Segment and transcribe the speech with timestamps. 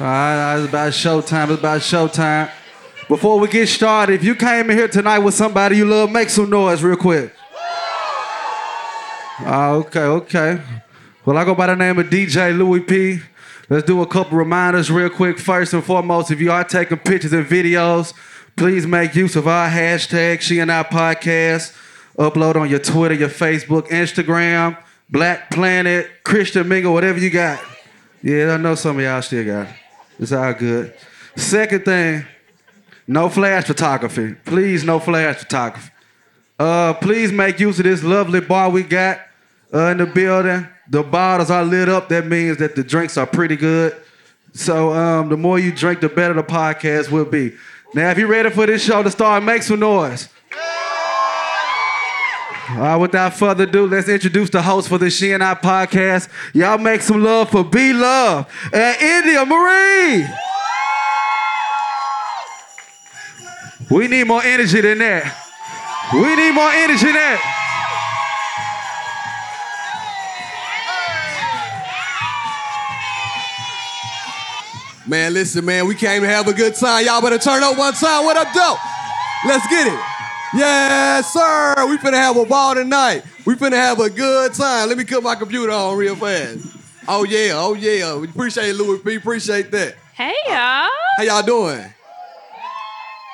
[0.00, 1.50] All right, it's about showtime.
[1.50, 2.52] It's about showtime.
[3.08, 6.30] Before we get started, if you came in here tonight with somebody you love, make
[6.30, 7.34] some noise real quick.
[9.40, 10.62] Ah, okay, okay.
[11.24, 13.18] Well, I go by the name of DJ Louis P.
[13.68, 15.36] Let's do a couple reminders real quick.
[15.36, 18.14] First and foremost, if you are taking pictures and videos,
[18.54, 21.76] please make use of our hashtag, She and I Podcast.
[22.16, 24.78] Upload on your Twitter, your Facebook, Instagram,
[25.10, 27.60] Black Planet, Christian Mingle, whatever you got.
[28.22, 29.74] Yeah, I know some of y'all still got it.
[30.18, 30.94] It's all good.
[31.36, 32.24] Second thing,
[33.06, 34.34] no flash photography.
[34.44, 35.90] Please, no flash photography.
[36.58, 39.20] Uh, please make use of this lovely bar we got
[39.72, 40.66] uh, in the building.
[40.90, 42.08] The bottles are lit up.
[42.08, 43.94] That means that the drinks are pretty good.
[44.54, 47.54] So um, the more you drink, the better the podcast will be.
[47.94, 50.28] Now, if you're ready for this show to start, make some noise.
[52.70, 56.28] All right, without further ado, let's introduce the host for the She and I podcast.
[56.52, 60.26] Y'all make some love for B Love and India Marie.
[63.90, 65.34] We need more energy than that.
[66.12, 67.54] We need more energy than that.
[75.06, 77.06] Man, listen, man, we came to have a good time.
[77.06, 78.26] Y'all better turn up one time.
[78.26, 78.78] What up, dope?
[79.46, 80.17] Let's get it.
[80.54, 81.74] Yes, sir.
[81.88, 83.22] We finna have a ball tonight.
[83.44, 84.88] We finna have a good time.
[84.88, 86.66] Let me cut my computer on real fast.
[87.06, 88.16] Oh yeah, oh yeah.
[88.16, 89.16] We appreciate it, Louis P.
[89.16, 89.96] Appreciate that.
[90.14, 90.90] Hey uh, y'all.
[91.18, 91.84] How y'all doing?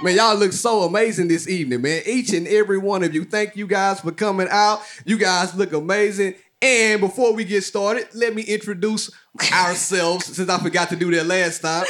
[0.03, 2.03] Man, y'all look so amazing this evening, man.
[2.05, 3.25] Each and every one of you.
[3.25, 4.83] Thank you guys for coming out.
[5.05, 6.35] You guys look amazing.
[6.61, 9.11] And before we get started, let me introduce
[9.53, 11.85] ourselves since I forgot to do that last time.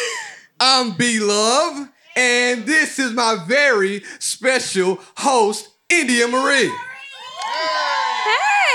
[0.61, 6.70] I'm B Love, and this is my very special host, India Marie.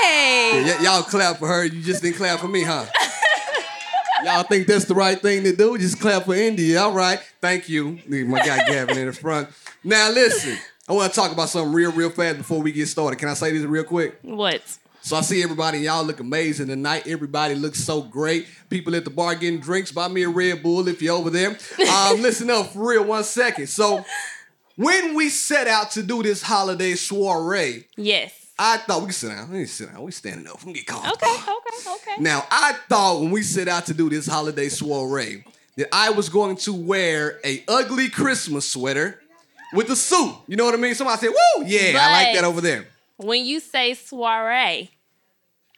[0.02, 0.62] Hey.
[0.66, 1.64] Yeah, y- y'all clap for her.
[1.64, 2.84] You just didn't clap for me, huh?
[4.24, 5.78] Y'all think that's the right thing to do?
[5.78, 6.78] Just clap for India.
[6.82, 7.18] All right.
[7.40, 7.98] Thank you.
[8.06, 9.48] My guy Gavin in the front.
[9.82, 13.18] Now listen, I want to talk about something real, real fast before we get started.
[13.18, 14.18] Can I say this real quick?
[14.20, 14.60] What?
[15.02, 17.06] So I see everybody, y'all look amazing tonight.
[17.06, 18.46] Everybody looks so great.
[18.68, 19.90] People at the bar getting drinks.
[19.92, 21.50] Buy me a Red Bull if you're over there.
[21.50, 21.56] Um,
[22.22, 23.68] listen up for real, one second.
[23.68, 24.04] So
[24.76, 28.34] when we set out to do this holiday soiree, Yes.
[28.62, 29.50] I thought we can sit down.
[29.50, 30.02] We can sit down.
[30.02, 30.58] We standing up.
[30.58, 31.16] We can get comfortable.
[31.16, 31.34] Okay.
[31.34, 31.90] Okay.
[32.12, 32.22] Okay.
[32.22, 35.44] Now I thought when we set out to do this holiday soiree
[35.76, 39.18] that I was going to wear a ugly Christmas sweater
[39.72, 40.34] with a suit.
[40.46, 40.94] You know what I mean?
[40.94, 42.86] Somebody said, "Woo, yeah, I like that over there."
[43.22, 44.90] When you say soiree,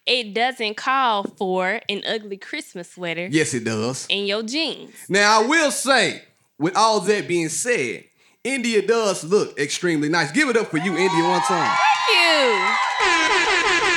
[0.06, 4.06] it doesn't call for an ugly Christmas sweater Yes, it does.
[4.08, 4.94] in your jeans.
[5.08, 6.22] Now, I will say,
[6.58, 8.04] with all that being said,
[8.44, 10.30] India does look extremely nice.
[10.32, 11.76] Give it up for you, India, one time.
[11.76, 12.72] Thank you.
[13.02, 13.30] You look
[13.64, 13.91] nice with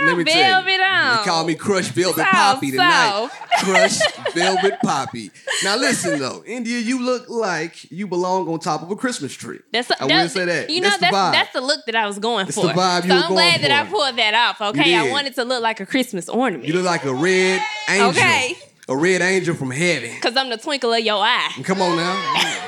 [0.00, 1.16] Let me tell you, velvet on.
[1.16, 3.28] They call me Crush Velvet South, Poppy tonight.
[3.60, 3.98] Crush
[4.34, 5.30] Velvet Poppy.
[5.62, 9.60] Now, listen though, India, you look like you belong on top of a Christmas tree.
[9.72, 10.70] That's I will say that.
[10.70, 11.32] You know, that's, that's the vibe.
[11.32, 12.66] that's the look that I was going for.
[12.66, 14.60] the vibe you so I'm glad that I pulled that off.
[14.70, 16.66] Okay, I wanted to look like a Christmas ornament.
[16.66, 18.10] you look like a red angel.
[18.10, 18.56] Okay.
[18.88, 20.10] A red angel from heaven.
[20.20, 21.50] Cause I'm the twinkle of your eye.
[21.62, 22.60] Come on now.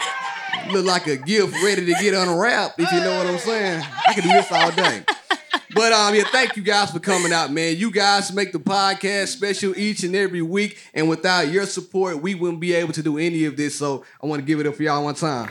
[0.67, 3.85] You look like a gift ready to get unwrapped, if you know what I'm saying.
[4.09, 5.03] I could do this all day.
[5.75, 7.77] But um, yeah, thank you guys for coming out, man.
[7.77, 12.35] You guys make the podcast special each and every week, and without your support, we
[12.35, 13.79] wouldn't be able to do any of this.
[13.79, 15.51] So I want to give it up for y'all one time.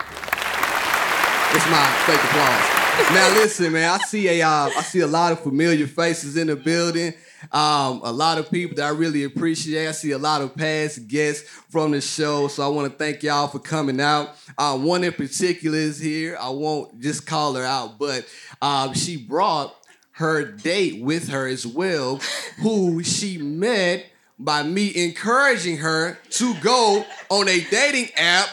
[1.54, 3.14] It's my fake applause.
[3.14, 3.92] now listen, man.
[3.92, 7.14] I see a uh, I see a lot of familiar faces in the building.
[7.52, 9.88] Um, a lot of people that I really appreciate.
[9.88, 13.22] I see a lot of past guests from the show, so I want to thank
[13.22, 14.36] y'all for coming out.
[14.58, 16.38] Uh, one in particular is here.
[16.40, 18.26] I won't just call her out, but
[18.62, 19.76] um, she brought
[20.16, 22.22] her date with her as well,
[22.62, 24.06] who she met
[24.38, 28.50] by me encouraging her to go on a dating app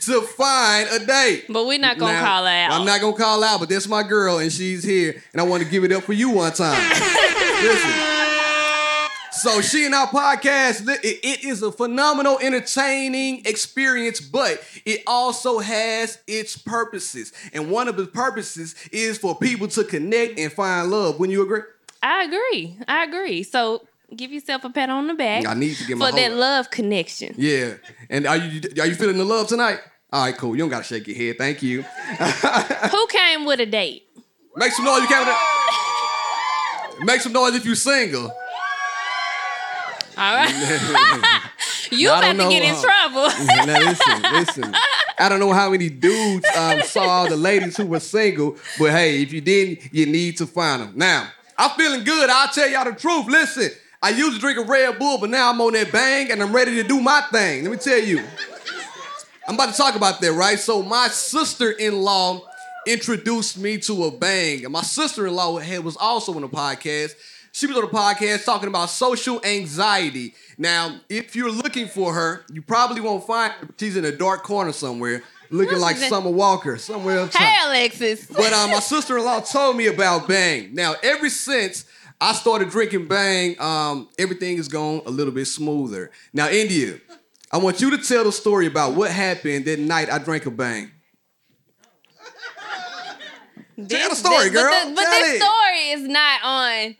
[0.00, 1.44] to find a date.
[1.48, 2.72] But we're not gonna Now, call out.
[2.72, 5.62] I'm not gonna call out, but that's my girl, and she's here, and I want
[5.62, 6.80] to give it up for you one time.
[7.62, 8.19] Listen.
[9.32, 16.18] So she and our podcast, it, is a phenomenal, entertaining experience, but it also has
[16.26, 17.32] its purposes.
[17.52, 21.18] And one of the purposes is for people to connect and find love.
[21.20, 21.62] Wouldn't you agree?
[22.02, 22.78] I agree.
[22.88, 23.42] I agree.
[23.42, 26.32] So give yourself a pat on the back I need to get my for that
[26.32, 27.34] love connection.
[27.36, 27.74] Yeah.
[28.08, 29.78] And are you are you feeling the love tonight?
[30.12, 30.56] All right, cool.
[30.56, 31.38] You don't gotta shake your head.
[31.38, 31.82] Thank you.
[32.90, 34.08] Who came with a date?
[34.56, 35.02] Make some noise.
[35.02, 35.38] You can't.
[37.02, 38.32] Make some noise if you're single.
[40.20, 40.50] All right.
[41.90, 43.28] you I about to get in uh, trouble.
[43.66, 44.74] now listen, listen.
[45.18, 49.22] I don't know how many dudes um, saw the ladies who were single, but hey,
[49.22, 50.92] if you didn't, you need to find them.
[50.94, 51.26] Now,
[51.56, 52.28] I'm feeling good.
[52.28, 53.28] I'll tell y'all the truth.
[53.28, 53.70] Listen,
[54.02, 56.54] I used to drink a Red Bull, but now I'm on that bang and I'm
[56.54, 57.64] ready to do my thing.
[57.64, 58.22] Let me tell you.
[59.48, 60.58] I'm about to talk about that, right?
[60.58, 62.46] So my sister-in-law
[62.86, 67.14] introduced me to a bang, and my sister-in-law had, was also on the podcast.
[67.60, 70.32] She was on the podcast talking about social anxiety.
[70.56, 73.68] Now, if you're looking for her, you probably won't find her.
[73.78, 77.36] She's in a dark corner somewhere, looking like Summer Walker, somewhere else.
[77.36, 78.24] Hey, Alexis.
[78.24, 80.74] But uh, my sister-in-law told me about Bang.
[80.74, 81.84] Now, ever since
[82.18, 86.10] I started drinking Bang, um, everything has gone a little bit smoother.
[86.32, 86.96] Now, India,
[87.52, 90.50] I want you to tell the story about what happened that night I drank a
[90.50, 90.92] Bang.
[93.76, 94.70] This- the story, this- girl.
[94.72, 96.96] But, the- but Tell this story is not on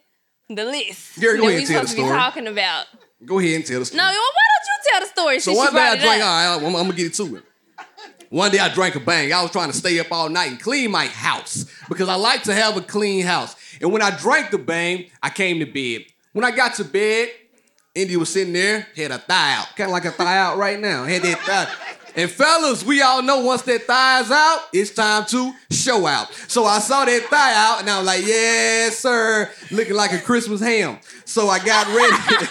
[0.55, 2.19] the list Gary, go that ahead we and tell the supposed to be story.
[2.19, 2.87] talking about.
[3.25, 3.99] Go ahead and tell the story.
[3.99, 5.39] No, why don't you tell the story?
[5.41, 6.23] So since one you day I brought it drank.
[6.23, 6.29] up?
[6.29, 7.45] All right, I'm, I'm gonna get to it.
[8.31, 9.33] One day I drank a bang.
[9.33, 12.45] I was trying to stay up all night and clean my house because I like
[12.45, 13.57] to have a clean house.
[13.81, 16.07] And when I drank the bang, I came to bed.
[16.33, 17.31] When I got to bed,
[17.93, 20.79] Indy was sitting there, had a thigh out, kind of like a thigh out right
[20.79, 21.05] now.
[21.05, 21.75] Had that thigh.
[22.17, 26.33] And fellas, we all know once that thigh's out, it's time to show out.
[26.49, 30.19] So I saw that thigh out, and I was like, "Yes, sir," looking like a
[30.19, 30.99] Christmas ham.
[31.25, 32.47] So I got ready.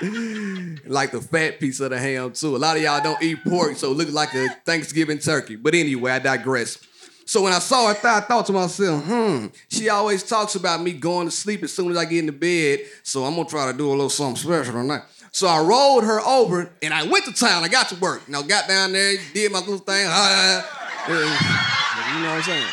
[0.86, 2.56] like the fat piece of the ham too.
[2.56, 5.56] A lot of y'all don't eat pork, so it looked like a Thanksgiving turkey.
[5.56, 6.78] But anyway, I digress.
[7.24, 10.80] So when I saw her thigh, I thought to myself, hmm, she always talks about
[10.80, 12.80] me going to sleep as soon as I get into bed.
[13.02, 15.02] So I'm gonna try to do a little something special tonight.
[15.32, 17.64] So I rolled her over and I went to town.
[17.64, 18.22] I got to work.
[18.26, 20.06] You know, got down there, did my little thing.
[20.08, 20.62] uh,
[21.08, 22.66] you know what I'm saying?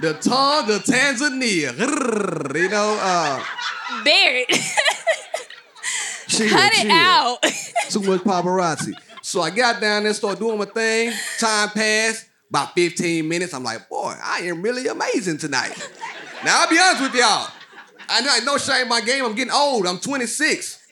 [0.00, 1.72] The tongue of Tanzania.
[2.56, 3.44] You know, uh,
[4.04, 7.38] Barrett, cut it out.
[7.90, 8.92] Too much paparazzi.
[9.22, 11.12] So I got down there, started doing my thing.
[11.38, 13.54] Time passed, about 15 minutes.
[13.54, 15.72] I'm like, boy, I am really amazing tonight.
[16.44, 17.48] Now I'll be honest with y'all.
[18.08, 19.24] I know no shame in my game.
[19.24, 19.86] I'm getting old.
[19.86, 20.83] I'm 26.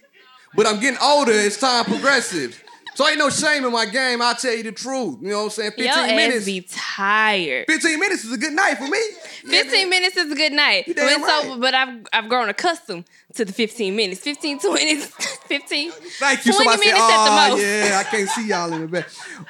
[0.55, 2.59] But I'm getting older as time progresses.
[2.95, 4.21] So ain't no shame in my game.
[4.21, 5.19] I'll tell you the truth.
[5.23, 5.71] You know what I'm saying?
[5.71, 6.45] 15 Your minutes.
[6.45, 7.65] be tired.
[7.67, 8.99] 15 minutes is a good night for me.
[9.47, 10.85] 15 minutes is a good night.
[10.87, 11.57] But so, right.
[11.59, 14.21] but I've I've grown accustomed to the 15 minutes.
[14.21, 15.91] 15, 20, 15.
[15.91, 16.53] Thank you.
[16.53, 17.63] 20 Somebody said, minutes at the oh, most.
[17.63, 19.09] yeah, I can't see y'all in the back.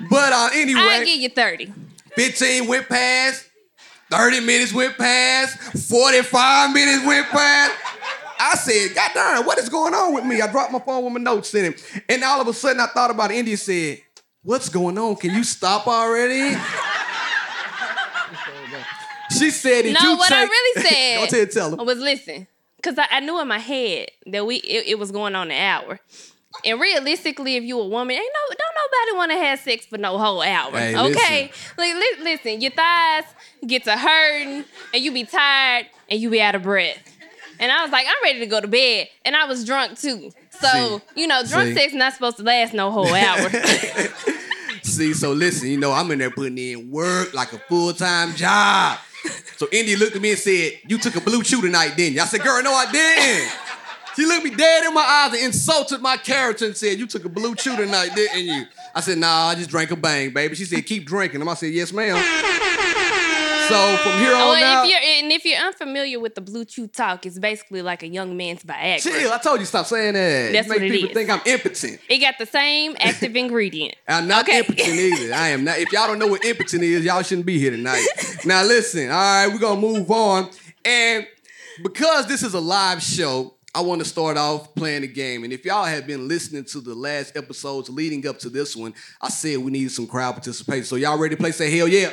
[0.08, 0.81] But uh, anyway.
[0.81, 1.72] I give you 30.
[2.14, 3.48] 15 went past,
[4.10, 5.58] 30 minutes went past,
[5.88, 7.75] 45 minutes went past.
[8.43, 10.41] I said, God darn, what is going on with me?
[10.41, 12.03] I dropped my phone with my notes in it.
[12.09, 13.37] And all of a sudden I thought about it.
[13.37, 14.00] India said,
[14.43, 15.15] What's going on?
[15.17, 16.56] Can you stop already?
[19.39, 21.85] she said, Did No, what I really said Go tell her.
[21.85, 25.37] was listen, because I, I knew in my head that we it, it was going
[25.37, 26.00] on an hour.
[26.65, 29.97] And realistically, if you a woman, ain't no don't nobody want to have sex for
[29.99, 30.71] no whole hour.
[30.73, 33.25] Hey, okay, like li- listen, your thighs
[33.67, 37.12] get to hurting, and you be tired, and you be out of breath.
[37.62, 40.32] And I was like, I'm ready to go to bed, and I was drunk too.
[40.50, 41.75] So you know, drunk See.
[41.75, 43.49] sex not supposed to last no whole hour.
[44.82, 48.99] See, so listen, you know, I'm in there putting in work like a full-time job.
[49.56, 52.20] So Indy looked at me and said, You took a BlueChew tonight, didn't you?
[52.20, 53.53] I said, Girl, no, I didn't.
[54.17, 57.25] She looked me dead in my eyes and insulted my character and said, You took
[57.25, 58.65] a BlueChew tonight, didn't you?
[58.93, 60.56] I said, Nah, I just drank a bang, baby.
[60.56, 61.41] She said, Keep drinking.
[61.41, 62.17] And I said, Yes, ma'am.
[63.69, 66.41] So from here Oh, on and out, if you're and if you're unfamiliar with the
[66.41, 69.03] Bluetooth talk, it's basically like a young man's Viagra.
[69.03, 69.32] chill.
[69.32, 70.53] I told you stop saying that.
[70.53, 71.14] That's you make what it people is.
[71.14, 72.00] think I'm impotent.
[72.09, 73.94] It got the same active ingredient.
[74.09, 74.59] I'm not Okay.
[74.61, 75.34] impotent either.
[75.34, 75.79] I am not.
[75.79, 78.06] If y'all don't know what impotent is, y'all shouldn't be here tonight.
[78.44, 80.51] now listen, all right, we're gonna move on.
[80.84, 81.27] And
[81.82, 85.44] because this is a live show, I want to start off playing the game.
[85.44, 88.93] And if y'all have been listening to the last episodes leading up to this one,
[89.20, 90.84] I said we need some crowd participation.
[90.84, 91.53] So y'all ready to play?
[91.53, 92.10] Say hell yeah.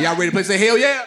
[0.00, 0.42] Y'all ready to play?
[0.42, 1.04] Say hell yeah.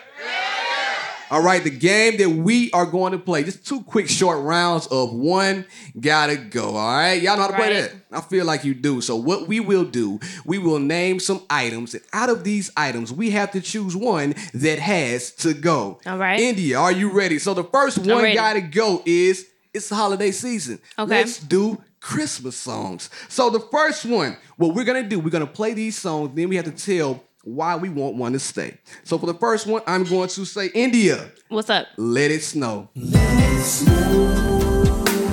[1.32, 4.86] All right, the game that we are going to play, just two quick short rounds
[4.88, 5.66] of one
[6.00, 6.76] gotta go.
[6.76, 7.92] All right, y'all know how to play Right.
[8.12, 8.18] that.
[8.18, 9.02] I feel like you do.
[9.02, 13.12] So what we will do, we will name some items, and out of these items,
[13.12, 16.00] we have to choose one that has to go.
[16.06, 16.40] All right.
[16.40, 17.40] India, are you ready?
[17.40, 20.80] So the first one gotta go is it's the holiday season.
[20.98, 21.10] Okay.
[21.10, 23.10] Let's do Christmas songs.
[23.30, 26.56] So the first one, what we're gonna do, we're gonna play these songs, then we
[26.56, 28.78] have to tell why we want one to stay.
[29.04, 31.32] So for the first one, I'm going to say India.
[31.48, 31.88] What's up?
[31.96, 32.90] Let it snow.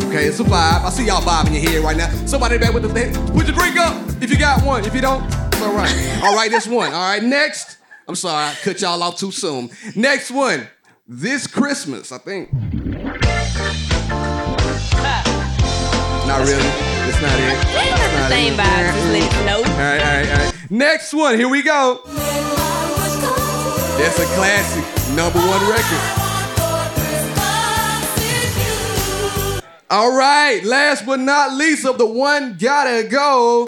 [0.08, 0.84] Okay, it's a vibe.
[0.84, 2.08] I see y'all bobbing your head right now.
[2.26, 2.88] Somebody back with the
[3.32, 4.84] put your drink up if you got one.
[4.84, 6.20] If you don't, it's all right.
[6.22, 6.92] All right, that's one.
[6.92, 7.78] All right, next.
[8.06, 9.70] I'm sorry, I cut y'all off too soon.
[9.96, 10.68] Next one.
[11.08, 12.52] This Christmas, I think.
[16.26, 16.91] Not really.
[17.22, 17.54] It's not it.
[17.70, 18.58] They It's the same it.
[18.58, 18.94] vibes.
[18.94, 19.58] Just let it know.
[19.58, 20.70] All right, all right, all right.
[20.70, 21.38] Next one.
[21.38, 22.00] Here we go.
[23.96, 24.84] That's a classic.
[25.14, 26.02] Number one record.
[29.88, 33.66] All right, last but not least of the one gotta go.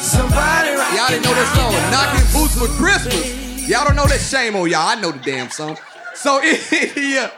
[0.00, 3.68] Somebody Y'all didn't know this song, Knocking Boots for Christmas.
[3.68, 4.86] Y'all don't know that shame on y'all.
[4.86, 5.76] I know the damn song.
[6.14, 6.40] So
[6.72, 7.32] India,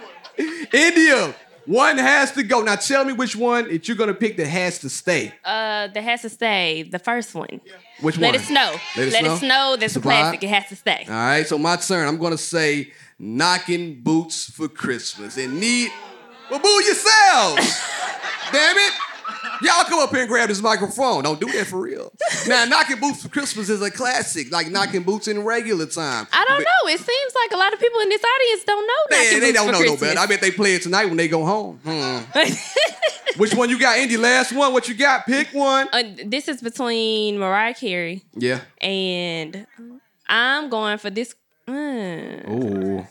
[0.72, 1.34] India,
[1.66, 2.62] one has to go.
[2.62, 5.32] Now tell me which one that you're gonna pick that has to stay.
[5.44, 6.82] Uh, that has to stay.
[6.84, 7.60] The first one.
[8.00, 8.34] Which Let one?
[8.36, 8.74] it snow.
[8.96, 9.28] Let It Let Snow?
[9.28, 9.76] Let it snow.
[9.78, 10.42] That's a classic.
[10.42, 11.04] It has to stay.
[11.08, 12.06] All right, so my turn.
[12.08, 15.90] I'm gonna say knocking boots for Christmas and need
[16.50, 17.82] well boo yourselves.
[18.52, 18.92] Damn it.
[19.62, 21.22] Y'all come up here and grab this microphone.
[21.24, 22.12] Don't do that for real.
[22.46, 26.26] Now, knocking boots for Christmas is a classic, like knocking boots in regular time.
[26.32, 26.90] I don't But- know.
[26.92, 29.16] It seems like a lot of people in this audience don't know.
[29.16, 30.00] Man, they don't know no Christmas.
[30.00, 30.20] better.
[30.20, 31.80] I bet they play it tonight when they go home.
[31.84, 32.40] Hmm.
[33.38, 34.16] Which one you got, Indy?
[34.16, 34.72] Last one.
[34.72, 35.26] What you got?
[35.26, 35.88] Pick one.
[35.92, 38.60] Uh, this is between Mariah Carey Yeah.
[38.80, 39.66] and
[40.28, 41.34] I'm going for this.
[41.68, 42.48] Mm.
[42.48, 43.06] Ooh.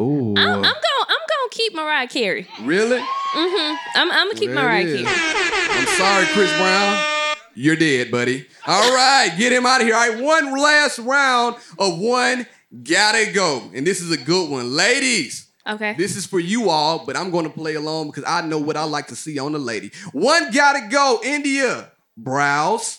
[0.00, 0.34] Ooh.
[0.36, 0.72] I'm, I'm going.
[1.08, 1.16] I'm
[1.50, 2.46] to keep Mariah Carey.
[2.62, 2.98] really?
[2.98, 3.76] Mm-hmm.
[3.96, 4.84] I'm, I'm gonna keep it Mariah.
[4.84, 5.04] Carey.
[5.06, 7.36] I'm sorry, Chris Brown.
[7.54, 8.46] You're dead, buddy.
[8.66, 9.96] All right, get him out of here.
[9.96, 12.46] All right, one last round of one
[12.82, 13.70] gotta go.
[13.74, 14.72] And this is a good one.
[14.74, 15.94] Ladies, Okay.
[15.94, 18.84] this is for you all, but I'm gonna play along because I know what I
[18.84, 19.90] like to see on the lady.
[20.12, 21.90] One gotta go, India.
[22.16, 22.98] Brows.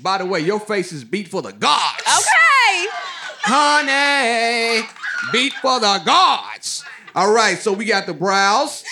[0.00, 2.02] By the way, your face is beat for the gods.
[2.06, 2.88] okay.
[3.48, 4.86] Honey,
[5.32, 6.84] beat for the gods.
[7.14, 8.84] All right, so we got the brows,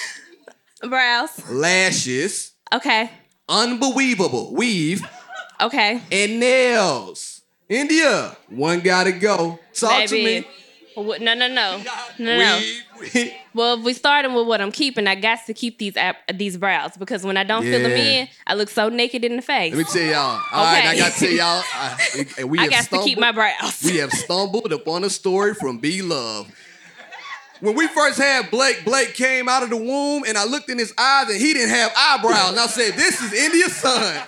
[0.83, 1.31] Brows.
[1.51, 3.11] lashes, Okay.
[3.49, 5.03] unbelievable weave,
[5.61, 6.01] Okay.
[6.11, 7.43] and nails.
[7.69, 9.59] India, one gotta go.
[9.75, 10.47] Talk to me.
[10.95, 11.83] What- No, no, no,
[12.19, 12.61] no, no.
[13.55, 16.57] Well, if we starting with what I'm keeping, I got to keep these app, these
[16.57, 17.97] brows because when I don't fill them Yeah.
[18.23, 19.73] in, I look so naked in the face.
[19.75, 20.41] Let me tell y'all.
[20.53, 21.63] All right, I gotta tell y'all.
[21.73, 23.83] I, and we I have got to stumbled, keep my brows.
[23.85, 26.51] We have stumbled upon a story from B Love.
[27.61, 30.79] When we first had Blake, Blake came out of the womb and I looked in
[30.79, 32.51] his eyes and he didn't have eyebrows.
[32.51, 34.23] And I said, This is India's son.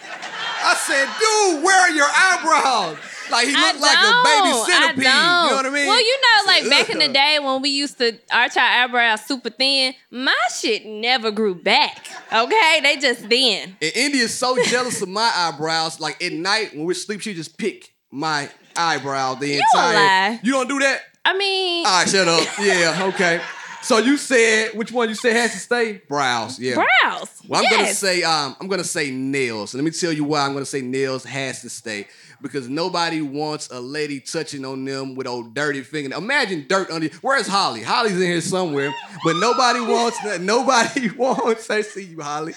[0.62, 2.98] I said, Dude, where are your eyebrows?
[3.30, 4.96] Like he looked like a baby centipede.
[4.98, 5.86] You know what I mean?
[5.86, 9.24] Well, you know, like back in the day when we used to arch our eyebrows
[9.24, 12.06] super thin, my shit never grew back.
[12.32, 13.76] Okay, they just thin.
[13.80, 16.00] And India's so jealous of my eyebrows.
[16.00, 19.94] Like at night when we're asleep, she just pick my eyebrow the a entire.
[19.94, 20.40] lie.
[20.42, 21.00] You don't do that?
[21.24, 22.46] I mean, All right, shut up.
[22.60, 23.40] Yeah, okay.
[23.86, 26.00] So you said which one you said has to stay?
[26.08, 26.58] Brows.
[26.58, 26.74] Yeah.
[26.74, 27.28] brows.
[27.46, 29.74] Well, I'm gonna say um, I'm gonna say nails.
[29.74, 32.08] Let me tell you why I'm gonna say nails has to stay.
[32.42, 36.14] Because nobody wants a lady touching on them with old dirty finger.
[36.16, 37.08] Imagine dirt under.
[37.22, 37.82] Where's Holly?
[37.82, 38.92] Holly's in here somewhere,
[39.24, 40.40] but nobody wants that.
[40.40, 41.70] Nobody wants.
[41.70, 42.54] I see you, Holly.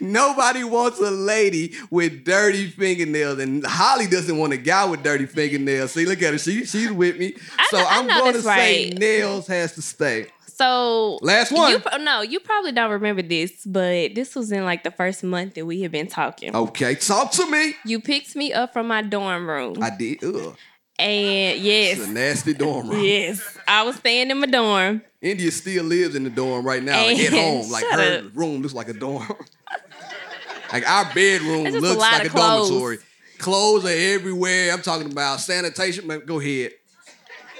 [0.00, 5.26] Nobody wants a lady with dirty fingernails, and Holly doesn't want a guy with dirty
[5.26, 5.90] fingernails.
[5.92, 6.38] See, look at her.
[6.38, 7.34] She she's with me.
[7.58, 8.98] I so know- I I'm gonna say right.
[8.98, 10.28] nails has to stay.
[10.58, 11.70] So Last one.
[11.70, 15.54] You, no, you probably don't remember this, but this was in like the first month
[15.54, 16.54] that we had been talking.
[16.54, 17.74] Okay, talk to me.
[17.84, 20.24] You picked me up from my dorm room, I did.
[20.24, 20.56] Ugh.
[20.98, 23.04] and yes, It's a nasty dorm room.
[23.04, 25.02] yes, I was staying in my dorm.
[25.22, 27.70] India still lives in the dorm right now, like, at home.
[27.70, 28.36] Like her up.
[28.36, 29.26] room looks like a dorm.
[30.72, 32.68] like our bedroom looks like a, clothes.
[32.68, 32.98] dormitory.
[33.38, 34.72] Clothes are everywhere.
[34.72, 36.06] I'm talking about sanitation.
[36.06, 36.72] Man, Go ahead.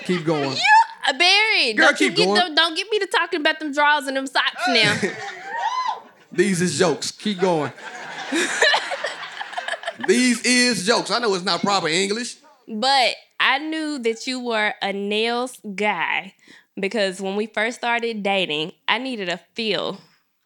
[0.04, 0.50] Keep going.
[0.52, 0.56] Uh,
[1.16, 2.34] Barry, Girl, don't keep get going.
[2.40, 4.96] them, don't get me to talking about them drawers and them socks now.
[6.32, 7.10] These is jokes.
[7.10, 7.72] Keep going.
[10.06, 11.10] These is jokes.
[11.10, 12.36] I know it's not proper English.
[12.68, 16.34] but I knew that you were a nails guy
[16.78, 20.00] because when we first started dating, I needed a fill.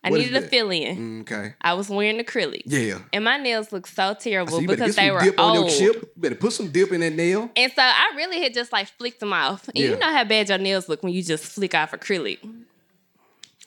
[0.05, 1.21] I What needed a fill in.
[1.21, 1.55] Okay.
[1.61, 2.63] I was wearing acrylic.
[2.67, 2.99] Yeah.
[3.13, 5.73] And my nails looked so terrible better because they were dip on your old.
[5.73, 6.13] chip.
[6.17, 7.51] Better put some dip in that nail.
[7.55, 9.69] And so I really had just like flicked them off.
[9.69, 9.91] And Yeah.
[9.91, 12.39] you know how bad your nails look when you just flick off acrylic.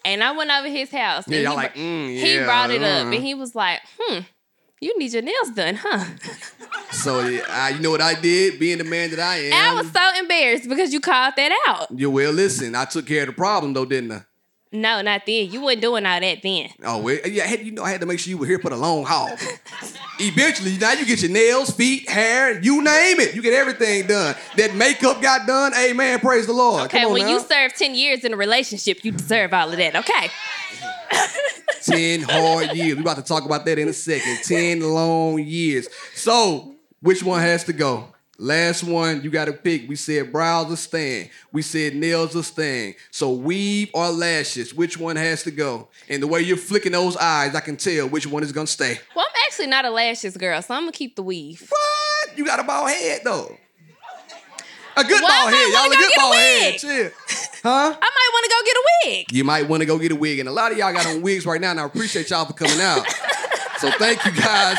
[0.03, 1.23] And I went over his house.
[1.27, 3.11] Yeah, and y'all he, like, mm, he yeah, brought it up uh.
[3.11, 4.19] and he was like, hmm,
[4.81, 6.03] you need your nails done, huh?
[6.91, 9.53] So I, you know what I did, being the man that I am.
[9.53, 11.87] And I was so embarrassed because you called that out.
[11.91, 14.21] Yeah, well, listen, I took care of the problem though, didn't I?
[14.75, 15.51] No, not then.
[15.51, 16.69] You wasn't doing all that then.
[16.83, 18.59] Oh, well, yeah, I had, you know, I had to make sure you were here
[18.59, 19.29] for the long haul.
[20.19, 23.35] Eventually, now you get your nails, feet, hair, you name it.
[23.35, 24.35] You get everything done.
[24.57, 25.73] That makeup got done.
[25.75, 26.19] Amen.
[26.19, 26.85] Praise the Lord.
[26.85, 27.29] Okay, Come on when now.
[27.33, 30.29] you serve 10 years in a relationship, you deserve all of that, okay?
[31.83, 32.95] 10 hard years.
[32.95, 34.39] We're about to talk about that in a second.
[34.43, 35.87] 10 long years.
[36.15, 38.07] So, which one has to go?
[38.37, 39.87] Last one, you got to pick.
[39.87, 41.29] We said brows are staying.
[41.53, 42.95] We said nails are staying.
[43.09, 45.87] So weave or lashes, which one has to go?
[46.09, 48.99] And the way you're flicking those eyes, I can tell which one is gonna stay.
[49.15, 51.65] Well, I'm actually not a lashes girl, so I'm gonna keep the weave.
[51.69, 52.37] What?
[52.37, 53.55] You got a bald head though.
[54.97, 55.73] A good Well, bald head.
[55.73, 56.77] Y'all a good bald head.
[56.79, 57.11] Chill.
[57.63, 57.95] Huh?
[58.01, 59.25] I might wanna go get a wig.
[59.31, 60.39] you might want to go get a wig.
[60.39, 62.53] And a lot of y'all got on wigs right now, and I appreciate y'all for
[62.53, 63.05] coming out.
[63.79, 64.77] so thank you guys.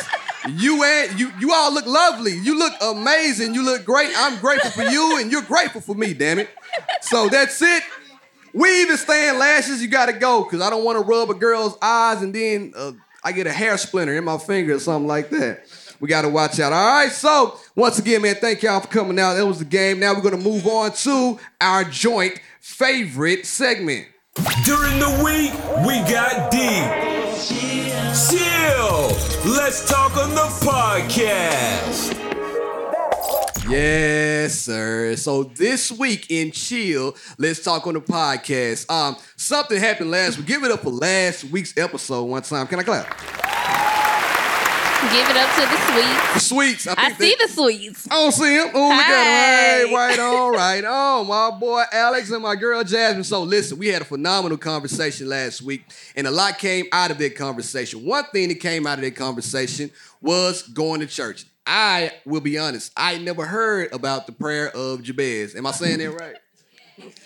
[0.48, 2.36] You and you you all look lovely.
[2.38, 3.54] You look amazing.
[3.54, 4.10] You look great.
[4.16, 6.48] I'm grateful for you, and you're grateful for me, damn it.
[7.00, 7.82] So that's it.
[8.52, 11.76] We even staying lashes, you gotta go, because I don't want to rub a girl's
[11.82, 15.28] eyes and then uh, I get a hair splinter in my finger or something like
[15.28, 15.66] that.
[16.00, 16.72] We gotta watch out.
[16.72, 19.34] All right, so once again, man, thank y'all for coming out.
[19.34, 20.00] That was the game.
[20.00, 24.06] Now we're gonna move on to our joint favorite segment.
[24.64, 25.52] During the week,
[25.86, 27.75] we got deep.
[28.16, 29.08] Chill.
[29.44, 32.14] Let's talk on the podcast.
[33.68, 35.16] Yes, sir.
[35.16, 38.90] So this week in Chill, let's talk on the podcast.
[38.90, 40.46] Um, something happened last week.
[40.46, 42.66] Give it up for last week's episode one time.
[42.68, 43.06] Can I clap?
[45.12, 46.34] Give it up to the sweets.
[46.34, 46.86] The sweets.
[46.88, 48.08] I think see the sweets.
[48.10, 48.70] I don't see him.
[48.74, 49.88] Oh, look at him.
[49.88, 51.26] Hey, right on, right on.
[51.28, 53.24] My boy Alex and my girl Jasmine.
[53.24, 55.84] So listen, we had a phenomenal conversation last week,
[56.16, 58.04] and a lot came out of that conversation.
[58.04, 61.46] One thing that came out of that conversation was going to church.
[61.66, 65.54] I will be honest, I never heard about the prayer of Jabez.
[65.54, 66.36] Am I saying that right?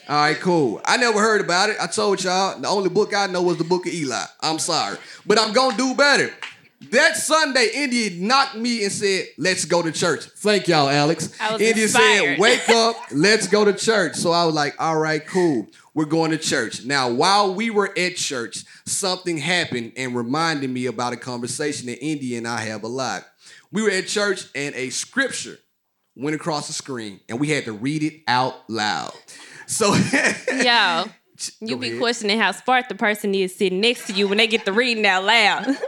[0.08, 0.80] All right, cool.
[0.84, 1.76] I never heard about it.
[1.80, 4.24] I told y'all the only book I know was the book of Eli.
[4.40, 4.98] I'm sorry.
[5.24, 6.30] But I'm gonna do better.
[6.88, 10.24] That Sunday, India knocked me and said, Let's go to church.
[10.24, 11.32] Thank y'all, Alex.
[11.52, 11.90] India inspired.
[11.90, 14.14] said, Wake up, let's go to church.
[14.14, 15.66] So I was like, All right, cool.
[15.92, 16.84] We're going to church.
[16.84, 22.02] Now, while we were at church, something happened and reminded me about a conversation that
[22.02, 23.26] India and I have a lot.
[23.70, 25.58] We were at church and a scripture
[26.16, 29.12] went across the screen and we had to read it out loud.
[29.66, 29.94] So
[30.62, 31.04] Yo,
[31.60, 32.00] you be ahead.
[32.00, 35.06] questioning how smart the person is sitting next to you when they get the reading
[35.06, 35.66] out loud.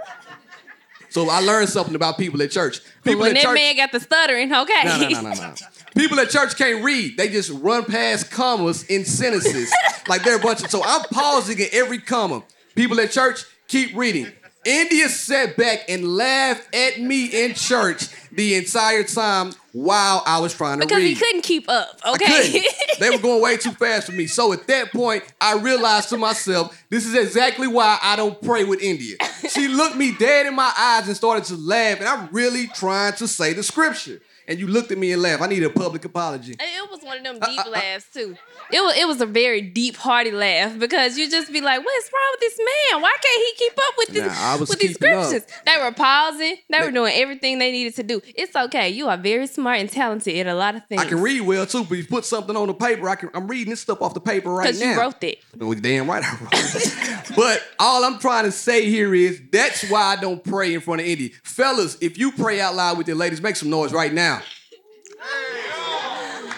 [1.12, 2.80] So I learned something about people at church.
[3.04, 4.80] People when at that church, man got the stuttering, okay.
[4.84, 5.54] no, no, no, no, no.
[5.94, 7.18] People at church can't read.
[7.18, 9.70] They just run past commas in sentences
[10.08, 10.70] like they're a bunch of.
[10.70, 12.44] So I'm pausing at every comma.
[12.74, 14.32] People at church keep reading.
[14.64, 20.54] India sat back and laughed at me in church the entire time while I was
[20.54, 21.08] trying to because read.
[21.08, 22.64] he couldn't keep up, okay?
[23.00, 24.26] they were going way too fast for me.
[24.26, 28.64] So at that point, I realized to myself, this is exactly why I don't pray
[28.64, 29.16] with India.
[29.48, 33.14] She looked me dead in my eyes and started to laugh, and I'm really trying
[33.14, 34.20] to say the scripture.
[34.48, 35.42] And you looked at me and laughed.
[35.42, 36.52] I need a public apology.
[36.52, 38.36] And It was one of them deep laughs too.
[38.70, 42.10] It was it was a very deep, hearty laugh because you just be like, "What's
[42.12, 43.02] wrong with this man?
[43.02, 45.24] Why can't he keep up with this Nah, with these keeping up.
[45.26, 46.56] scriptures?" They were pausing.
[46.70, 48.20] They They- were doing everything they needed to do.
[48.34, 48.88] It's okay.
[48.90, 51.00] You are very smart and talented at a lot of things.
[51.02, 53.08] I can read well too, but you put something on the paper.
[53.08, 53.30] I can.
[53.34, 54.70] I'm reading this stuff off the paper right now.
[54.72, 55.38] because you wrote it.
[55.56, 57.32] Well, damn right I wrote it.
[57.36, 61.00] but all I'm trying to say here is that's why I don't pray in front
[61.00, 61.30] of India.
[61.42, 64.31] Fellas, if you pray out loud with your ladies, make some noise right now.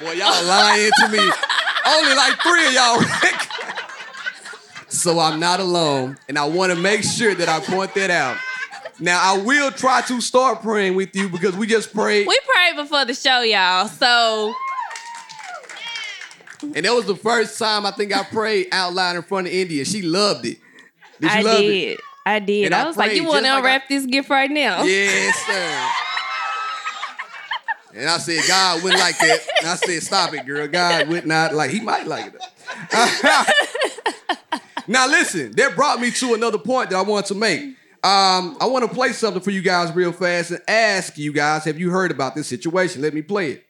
[0.01, 1.31] Boy, y'all lying to me.
[1.87, 3.01] Only like three of y'all.
[4.89, 8.37] so I'm not alone, and I want to make sure that I point that out.
[9.01, 12.77] Now I will try to start praying with you because we just prayed, We prayed
[12.77, 13.89] before the show, y'all.
[13.89, 14.55] So
[16.75, 19.53] and that was the first time I think I prayed out loud in front of
[19.53, 19.85] India.
[19.85, 20.59] She loved it.
[21.21, 21.63] Did I love it?
[21.63, 22.01] did.
[22.27, 22.67] I did.
[22.67, 24.51] And I, I was like, "You want to just like I- unwrap this gift right
[24.51, 25.91] now?" Yes, sir.
[27.95, 29.41] And I said, God wouldn't like that.
[29.61, 30.67] And I said, stop it, girl.
[30.67, 31.71] God would not like.
[31.71, 32.43] He might like it.
[34.89, 37.61] now listen, that brought me to another point that I want to make.
[38.03, 41.65] Um, I want to play something for you guys real fast and ask you guys,
[41.65, 43.01] have you heard about this situation?
[43.01, 43.65] Let me play it.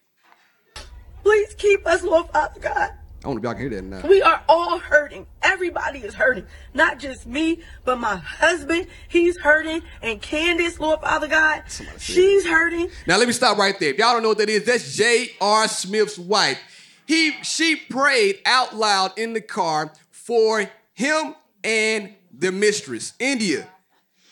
[1.23, 2.91] Please keep us, Lord Father God.
[3.25, 4.07] I want to be y'all can hear that now.
[4.07, 5.27] We are all hurting.
[5.43, 6.45] Everybody is hurting.
[6.75, 8.87] Not just me, but my husband.
[9.09, 9.81] He's hurting.
[10.03, 11.63] And Candace, Lord Father God,
[11.99, 12.91] she's hurting.
[13.07, 13.91] Now let me stop right there.
[13.91, 15.69] If y'all don't know what that is, that's J.R.
[15.69, 16.59] Smith's wife.
[17.07, 23.67] He she prayed out loud in the car for him and the mistress, India.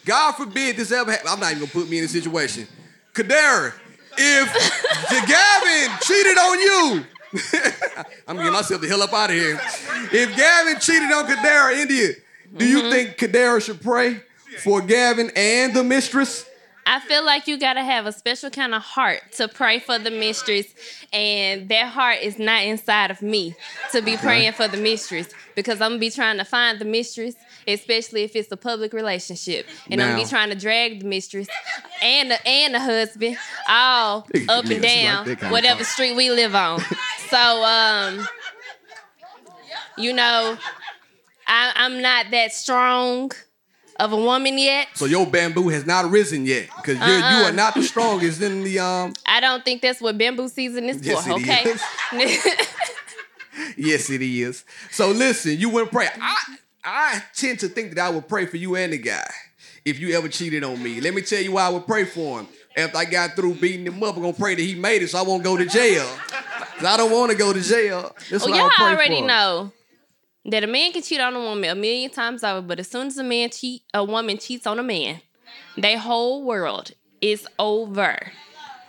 [0.05, 1.28] God forbid this ever happen.
[1.31, 2.66] I'm not even gonna put me in a situation.
[3.14, 3.72] Kadara,
[4.18, 4.52] if
[5.09, 7.05] the Gavin cheated on you,
[8.26, 9.60] I'm gonna get myself the hell up out of here.
[10.12, 12.14] If Gavin cheated on Kadara, India,
[12.56, 12.90] do you mm-hmm.
[12.90, 14.20] think Kadara should pray
[14.62, 16.46] for Gavin and the mistress?
[16.84, 20.10] I feel like you gotta have a special kind of heart to pray for the
[20.10, 20.66] mistress,
[21.12, 23.54] and that heart is not inside of me
[23.92, 27.36] to be praying for the mistress because I'm gonna be trying to find the mistress,
[27.68, 31.46] especially if it's a public relationship, and I'm gonna be trying to drag the mistress
[32.02, 33.36] and the and the husband
[33.68, 36.80] all up and down whatever street we live on.
[37.32, 38.28] so um,
[39.96, 40.56] you know,
[41.46, 43.32] I, I'm not that strong
[43.98, 44.88] of a woman yet.
[44.94, 47.48] So your bamboo has not risen yet because you're you Uh-uh.
[47.48, 49.14] are not the strongest in the um.
[49.26, 51.74] I don't think that's what bamboo season is Yes, for, okay?
[53.76, 54.64] yes, it is.
[54.90, 56.08] So listen, you wouldn't pray.
[56.20, 59.24] I I tend to think that I would pray for you and the guy
[59.84, 61.00] if you ever cheated on me.
[61.00, 62.48] Let me tell you why I would pray for him.
[62.76, 65.18] After I got through beating him up, I'm gonna pray that he made it so
[65.18, 66.08] I won't go to jail.
[66.76, 68.14] 'Cause I don't want to go to jail.
[68.30, 69.26] That's Well, I y'all already for.
[69.26, 69.72] know
[70.46, 73.06] that a man can cheat on a woman a million times over, but as soon
[73.08, 75.20] as a man cheat, a woman cheats on a man,
[75.76, 78.32] their whole world is over.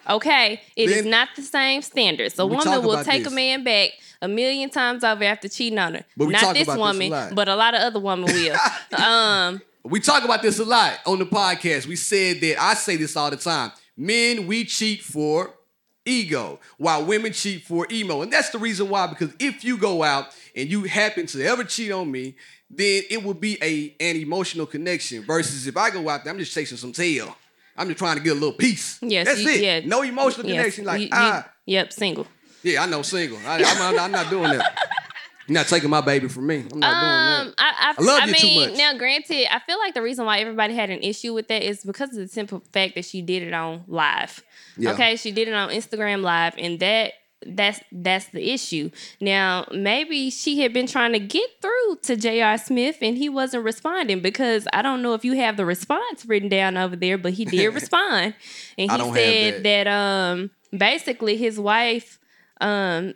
[0.10, 2.38] Okay, it is Then- not the same standards.
[2.38, 3.32] A woman will take this.
[3.32, 3.92] a man back
[4.22, 6.06] a million times over after cheating on her.
[6.18, 7.36] But we not talk this about this a woman, lot.
[7.36, 8.58] but a lot of other women will.
[9.02, 11.86] um, We talk about this a lot on the podcast.
[11.88, 13.72] We said that I say this all the time.
[13.98, 15.54] Men, we cheat for
[16.06, 18.22] ego, while women cheat for emo.
[18.22, 21.64] And that's the reason why, because if you go out and you happen to ever
[21.64, 22.36] cheat on me,
[22.70, 25.24] then it will be a an emotional connection.
[25.24, 27.36] Versus if I go out there, I'm just chasing some tail.
[27.78, 29.00] I'm just trying to get a little peace.
[29.02, 29.62] yes, That's you- it.
[29.62, 29.80] yeah.
[29.86, 30.86] No emotional yes, connection.
[30.86, 32.28] Like, you- you- ah, yep, single.
[32.62, 33.40] yeah, I know single.
[33.46, 34.78] I, am I'm not doing that.
[35.48, 36.66] You're not taking my baby from me.
[36.72, 37.12] I'm not doing
[37.48, 37.54] Um, that.
[37.58, 38.78] I, I, I love I you too much.
[38.78, 41.84] now granted, I feel like the reason why everybody had an issue with that is
[41.84, 44.44] because of the simple fact that she did it on live.
[44.78, 44.94] Yeah.
[44.94, 47.14] Okay, she did it on Instagram live, and that
[47.46, 48.90] that's that's the issue.
[49.20, 52.58] Now, maybe she had been trying to get through to J.R.
[52.58, 56.48] Smith, and he wasn't responding because I don't know if you have the response written
[56.48, 58.34] down over there, but he did respond,
[58.78, 59.86] and he said that.
[59.86, 62.18] that um basically his wife
[62.62, 63.14] um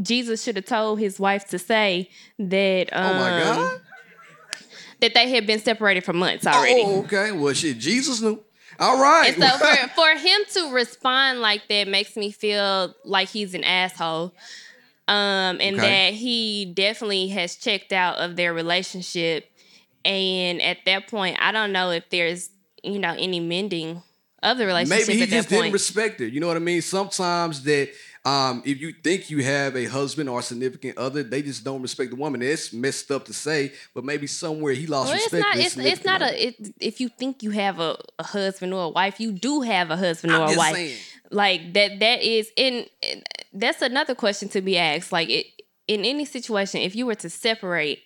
[0.00, 3.80] Jesus should have told his wife to say that um, oh my God.
[5.00, 6.82] that they had been separated for months already.
[6.84, 7.32] Oh, okay.
[7.32, 8.40] Well, shit, Jesus knew.
[8.78, 9.34] All right.
[9.34, 13.64] And so for, for him to respond like that makes me feel like he's an
[13.64, 14.34] asshole.
[15.08, 16.10] Um, and Okay.
[16.10, 19.50] that he definitely has checked out of their relationship.
[20.04, 22.50] And at that point, I don't know if there's,
[22.82, 24.02] you know, any mending
[24.42, 26.32] of the relationship Maybe he just didn't respect it.
[26.32, 26.82] You know what I mean?
[26.82, 27.90] Sometimes that
[28.24, 31.82] um, if you think you have a husband or a significant other, they just don't
[31.82, 32.40] respect the woman.
[32.40, 35.56] It's messed up to say, but maybe somewhere he lost well, it's respect.
[35.56, 35.64] not.
[35.64, 36.46] It's, it's not a.
[36.48, 39.90] It, if you think you have a, a husband or a wife, you do have
[39.90, 40.74] a husband I'm or a wife.
[40.74, 40.98] saying.
[41.30, 41.98] Like that.
[41.98, 42.50] That is.
[42.56, 45.10] And and that's another question to be asked.
[45.10, 45.46] Like it,
[45.88, 48.04] in any situation, if you were to separate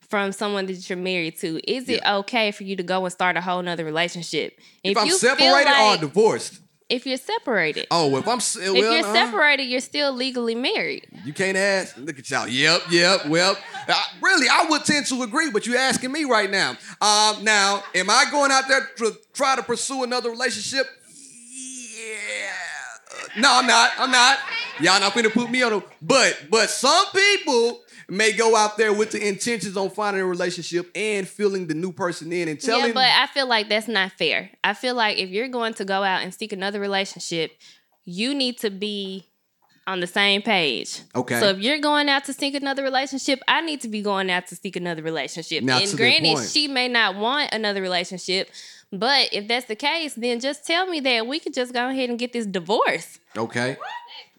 [0.00, 3.36] from someone that you're married to, is it okay for you to go and start
[3.36, 4.56] a whole nother relationship?
[4.84, 6.60] If, I'm you feel separated like- or divorced.
[6.88, 7.86] If you're separated.
[7.90, 11.06] Oh, if I'm well, if you're uh, separated, you're still legally married.
[11.24, 11.96] you can't ask.
[11.96, 12.46] Look at y'all.
[12.46, 13.26] Yep, yep.
[13.26, 13.56] Well,
[13.88, 16.70] uh, really, I would tend to agree, but you're asking me right now.
[17.00, 20.86] Um, now, am I going out there to try to pursue another relationship?
[21.98, 23.40] Yeah.
[23.40, 23.90] No, I'm not.
[23.98, 24.38] I'm not.
[24.80, 25.82] Y'all not gonna put me on a.
[26.02, 30.90] But but some people may go out there with the intentions on finding a relationship
[30.94, 32.88] and filling the new person in and telling.
[32.88, 34.50] Yeah, but I feel like that's not fair.
[34.62, 37.52] I feel like if you're going to go out and seek another relationship,
[38.04, 39.26] you need to be
[39.86, 41.00] on the same page.
[41.14, 41.38] Okay.
[41.38, 44.48] So if you're going out to seek another relationship, I need to be going out
[44.48, 45.62] to seek another relationship.
[45.62, 46.48] Now, and to that granted, point.
[46.48, 48.50] she may not want another relationship,
[48.92, 52.10] but if that's the case, then just tell me that we could just go ahead
[52.10, 53.18] and get this divorce.
[53.36, 53.76] Okay.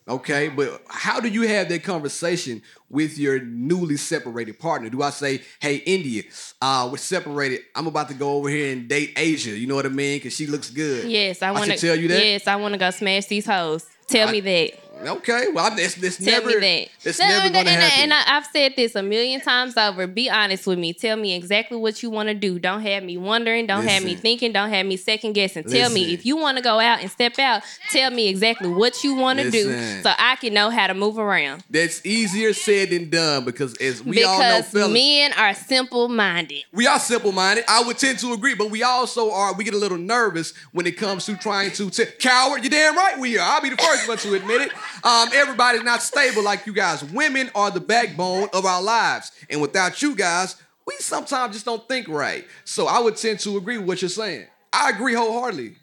[0.08, 4.90] Okay, but how do you have that conversation with your newly separated partner?
[4.90, 6.24] Do I say, "Hey, India,
[6.62, 7.62] uh, we're separated.
[7.76, 10.18] I'm about to go over here and date Asia." You know what I mean?
[10.20, 11.10] Because she looks good.
[11.10, 12.24] Yes, I want to tell you that?
[12.24, 13.86] Yes, I want to go smash these hoes.
[14.08, 14.87] Tell I- me that.
[15.06, 15.48] Okay.
[15.54, 16.60] Well, that's, that's Tell never.
[16.60, 16.90] me that.
[17.04, 18.04] That's No, never and, gonna and, happen.
[18.04, 20.08] and I, I've said this a million times over.
[20.08, 20.94] Be honest with me.
[20.94, 22.60] Tell me exactly what you want to do.
[22.60, 23.68] Don't have me wondering.
[23.68, 24.52] Don't have me thinking.
[24.54, 25.64] Don't have me second guessing.
[25.64, 27.64] Tell me if you want to go out and step out.
[27.92, 31.18] Tell me exactly what you want to do so I can know how to move
[31.18, 31.64] around.
[31.70, 36.64] that's easier said than done because as we all know, fellas, men are simple minded.
[36.74, 37.64] we are simple-minded.
[37.68, 39.54] I would tend to agree, but we also are.
[39.54, 42.64] We get a little nervous when it comes to trying to t- coward.
[42.64, 43.42] You're damn right we are.
[43.48, 44.72] I'll be the first one to admit it.
[45.04, 47.04] Um, everybody's not stable like you guys.
[47.04, 51.88] Women are the backbone of our lives, and without you guys, we sometimes just don't
[51.88, 52.46] think right.
[52.66, 54.48] So I would tend to agree with what you're saying.
[54.72, 55.76] I agree wholeheartedly.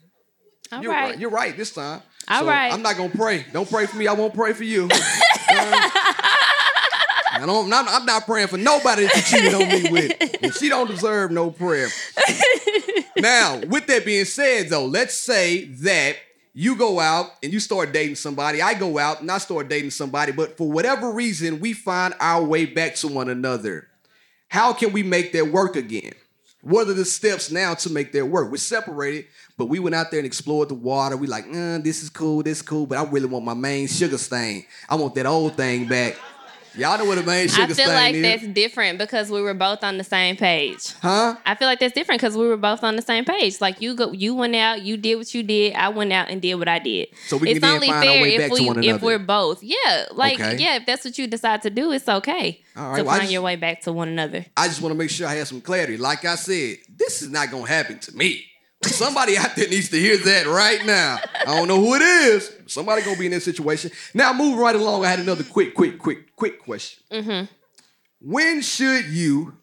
[0.71, 1.09] All You're right.
[1.11, 1.19] right.
[1.19, 2.01] You're right this time.
[2.27, 2.73] All so right.
[2.73, 3.45] I'm not gonna pray.
[3.53, 4.07] Don't pray for me.
[4.07, 4.89] I won't pray for you.
[7.35, 10.43] I don't, I'm, not, I'm not praying for nobody that you cheated on me with.
[10.43, 11.89] And she don't deserve no prayer.
[13.17, 16.15] now, with that being said, though, let's say that
[16.57, 18.61] you go out and you start dating somebody.
[18.61, 22.41] I go out and I start dating somebody, but for whatever reason, we find our
[22.41, 23.89] way back to one another.
[24.47, 26.13] How can we make that work again?
[26.61, 28.49] What are the steps now to make that work?
[28.49, 29.25] We're separated,
[29.57, 31.17] but we went out there and explored the water.
[31.17, 33.87] We like, uh, this is cool, this is cool, but I really want my main
[33.87, 34.65] sugar stain.
[34.87, 36.15] I want that old thing back.
[36.77, 38.21] Y'all know what a main I feel like is.
[38.21, 40.93] that's different because we were both on the same page.
[41.01, 41.35] Huh?
[41.45, 43.61] I feel like that's different because we were both on the same page.
[43.61, 45.73] Like you go, you went out, you did what you did.
[45.75, 47.07] I went out and did what I did.
[47.27, 49.01] So we can it's then only find our fair way if back to we if
[49.01, 49.63] we're both.
[49.63, 50.57] Yeah, like Okay.
[50.57, 53.21] yeah, if that's what you decide to do, it's okay All right, to well, find
[53.23, 54.45] just- your way back to one another.
[54.57, 55.97] I just want to make sure I have some clarity.
[55.97, 58.45] Like I said, this is not gonna happen to me.
[58.83, 61.17] Somebody out there needs to hear that right now.
[61.41, 62.51] I don't know who it is.
[62.67, 63.91] Somebody gonna be in this situation.
[64.13, 67.03] Now, moving right along, I had another quick, quick, quick, quick question.
[67.11, 67.45] Mm-hmm.
[68.21, 69.57] When should you,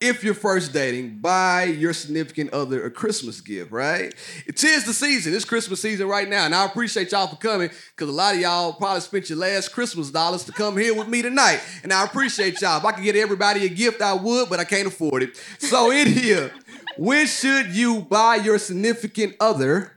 [0.00, 4.14] if you're first dating, buy your significant other a Christmas gift, right?
[4.46, 5.32] It is the season.
[5.32, 6.44] It's Christmas season right now.
[6.44, 9.72] And I appreciate y'all for coming because a lot of y'all probably spent your last
[9.72, 11.60] Christmas dollars to come here with me tonight.
[11.82, 12.78] And I appreciate y'all.
[12.78, 15.36] If I could get everybody a gift, I would, but I can't afford it.
[15.58, 16.52] So in here,
[16.98, 19.93] when should you buy your significant other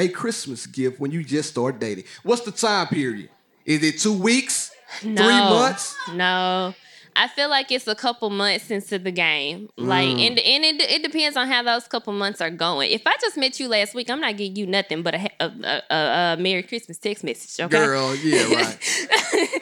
[0.00, 2.04] a Christmas gift when you just start dating?
[2.22, 3.28] What's the time period?
[3.66, 4.72] Is it two weeks?
[5.04, 5.94] No, Three months?
[6.14, 6.74] No.
[7.14, 9.68] I feel like it's a couple months into the game.
[9.76, 10.26] Like, Mm.
[10.26, 12.90] and, and it, it depends on how those couple months are going.
[12.92, 15.46] If I just met you last week, I'm not giving you nothing but a, a,
[15.90, 17.76] a, a, Merry Christmas text message, okay?
[17.76, 18.78] Girl, yeah, right.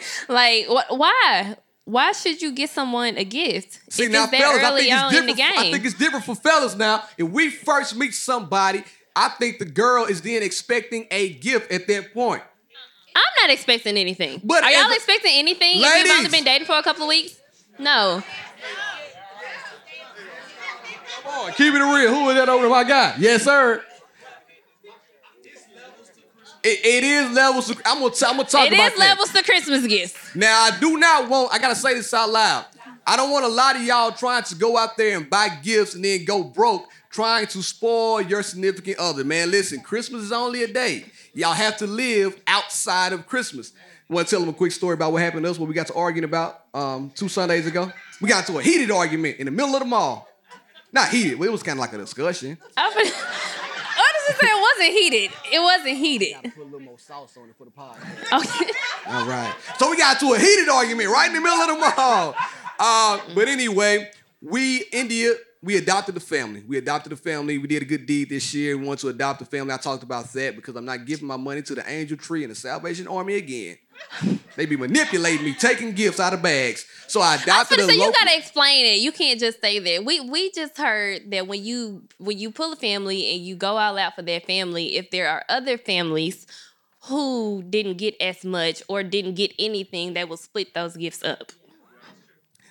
[0.29, 1.57] like, wh- why?
[1.85, 3.81] Why should you get someone a gift?
[3.91, 5.41] See now, fellas, I think it's different.
[5.59, 7.03] I think it's different for fellas now.
[7.17, 8.85] If we first meet somebody,
[9.17, 12.43] I think the girl is then expecting a gift at that point.
[13.17, 14.41] I'm not expecting anything.
[14.45, 16.31] But are y'all expecting anything if we've only Ladies!
[16.31, 17.37] been dating for a couple of weeks?
[17.79, 18.23] No.
[21.23, 22.09] Come on, keep it real.
[22.15, 22.71] Who is that over there?
[22.71, 23.15] My guy.
[23.19, 23.83] Yes, sir.
[26.63, 27.71] It, it is levels.
[27.71, 28.15] Of, I'm gonna.
[28.15, 29.09] T- I'm gonna talk It about is that.
[29.09, 30.35] levels to Christmas gifts.
[30.35, 31.53] Now I do not want.
[31.53, 32.67] I gotta say this out loud.
[33.07, 35.95] I don't want a lot of y'all trying to go out there and buy gifts
[35.95, 39.25] and then go broke trying to spoil your significant other.
[39.25, 41.05] Man, listen, Christmas is only a day.
[41.35, 43.73] Y'all have to live outside of Christmas.
[44.09, 45.87] Want to tell them a quick story about what happened to us when we got
[45.89, 47.93] to arguing about um, two Sundays ago?
[48.21, 50.29] We got to a heated argument in the middle of the mall.
[50.93, 51.41] Not heated.
[51.41, 52.57] It was kind of like a discussion.
[52.77, 53.07] I what
[54.41, 54.47] say?
[54.47, 55.31] It wasn't heated.
[55.53, 56.35] It wasn't heated.
[56.35, 57.97] Gotta Put a little more sauce on it for the pie.
[58.33, 58.71] Okay.
[59.07, 59.55] All right.
[59.79, 62.35] So we got to a heated argument right in the middle of the mall.
[62.79, 66.63] Uh, but anyway, we India we adopted a family.
[66.67, 67.59] We adopted a family.
[67.59, 68.77] We did a good deed this year.
[68.77, 69.75] We wanted to adopt a family.
[69.75, 72.51] I talked about that because I'm not giving my money to the Angel Tree and
[72.51, 73.79] the Salvation Army again.
[74.57, 76.85] They be manipulating me, taking gifts out of bags.
[77.07, 78.07] So I I was adopted a say local.
[78.07, 78.99] you gotta explain it.
[78.99, 80.03] You can't just say there.
[80.03, 83.77] We we just heard that when you when you pull a family and you go
[83.77, 86.45] all out for that family, if there are other families
[87.05, 91.53] who didn't get as much or didn't get anything, they will split those gifts up.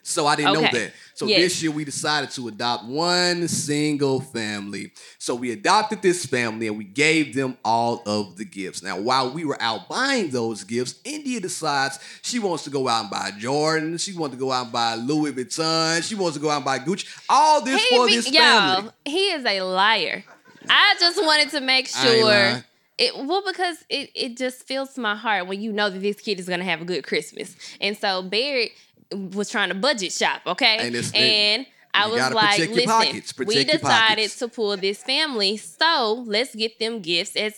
[0.10, 0.93] So I didn't know that.
[1.15, 1.39] So Yes.
[1.41, 4.91] this year we decided to adopt one single family.
[5.20, 8.82] So we adopted this family and we gave them all of the gifts.
[8.82, 13.02] Now, while we were out buying those gifts, India decides she wants to go out
[13.02, 13.98] and buy Jordan.
[13.98, 16.02] She wants to go out and buy Louis Vuitton.
[16.08, 17.06] She wants to go out and buy Gucci.
[17.30, 18.91] All this He for be- this y'all, family.
[19.06, 20.24] he is a liar.
[20.70, 22.54] I just wanted to make I ain't lying.
[22.56, 22.63] sure.
[23.00, 26.39] It, well, because it, it just fills my heart when you know that this kid
[26.39, 28.72] is gonna have a good Christmas, and so Barrett
[29.12, 34.32] was trying to budget shop, okay, And it's- and I was like, listen, we decided
[34.32, 37.54] to pull this family, so let's get them gifts as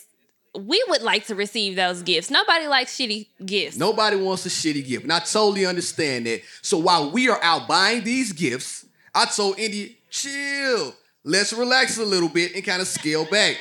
[0.56, 2.30] we would like to receive those gifts.
[2.30, 3.78] Nobody likes shitty gifts.
[3.78, 5.04] Nobody wants a shitty gift.
[5.04, 6.42] And I totally understand that.
[6.62, 10.96] So while we are out buying these gifts, I told India, chill.
[11.24, 13.58] Let's relax a little bit and kind of scale back.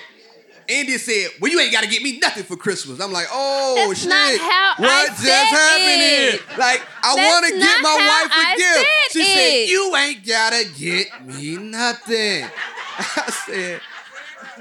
[0.68, 3.00] India said, Well, you ain't got to get me nothing for Christmas.
[3.00, 4.08] I'm like, Oh, That's shit.
[4.10, 6.32] not how I what just happened it.
[6.32, 6.58] here?
[6.58, 8.74] Like, I want to get my wife a I gift.
[8.74, 9.66] said she it.
[9.66, 12.44] said, You ain't got to get me nothing.
[12.98, 13.80] I said,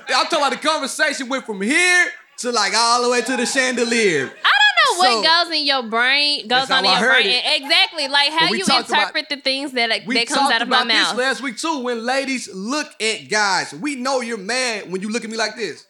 [0.09, 3.45] I'm talking about the conversation went from here to like all the way to the
[3.45, 4.25] chandelier.
[4.25, 7.25] I don't know what goes in your brain, goes on in your brain.
[7.27, 7.61] it.
[7.61, 10.61] Exactly, like how you talked about- interpret the things that uh, We that comes out
[10.61, 11.09] of my mouth.
[11.15, 11.79] this last week too.
[11.79, 15.55] When ladies look at guys, we know you're mad when you look at me like
[15.55, 15.85] this.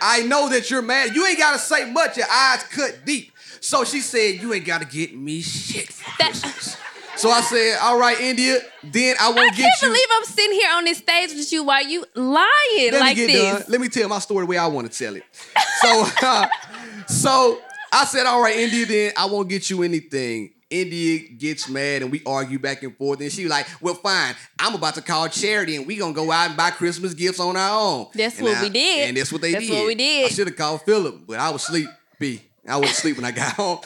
[0.00, 1.14] I know that you're mad.
[1.14, 2.16] You ain't gotta say much.
[2.16, 3.32] Your eyes cut deep.
[3.60, 6.76] So she said, "You ain't gotta get me shit." for Christmas."
[7.16, 8.58] so I said, "All right, India.
[8.82, 11.30] Then I I won't get I can't you." believe I'm sitting here on this stage
[11.30, 13.52] with you while you lying Let like me get this.
[13.52, 13.64] done.
[13.68, 15.24] Let me tell my story the way I want to tell it.
[15.80, 16.04] So,
[17.06, 17.60] so
[17.92, 20.50] I said, all right, India, then I won't get you anything.
[20.70, 23.20] India gets mad and we argue back and forth.
[23.20, 24.34] And she like, well, fine.
[24.58, 27.56] I'm about to call charity and we gonna go out and buy Christmas gifts on
[27.56, 28.06] our own.
[28.14, 29.08] That's And what I- we did.
[29.08, 29.74] And that's what they That's did.
[29.76, 30.26] what we did.
[30.26, 32.40] I should have called Philip, but I was sleepy.
[32.66, 33.78] I was asleep when I got home.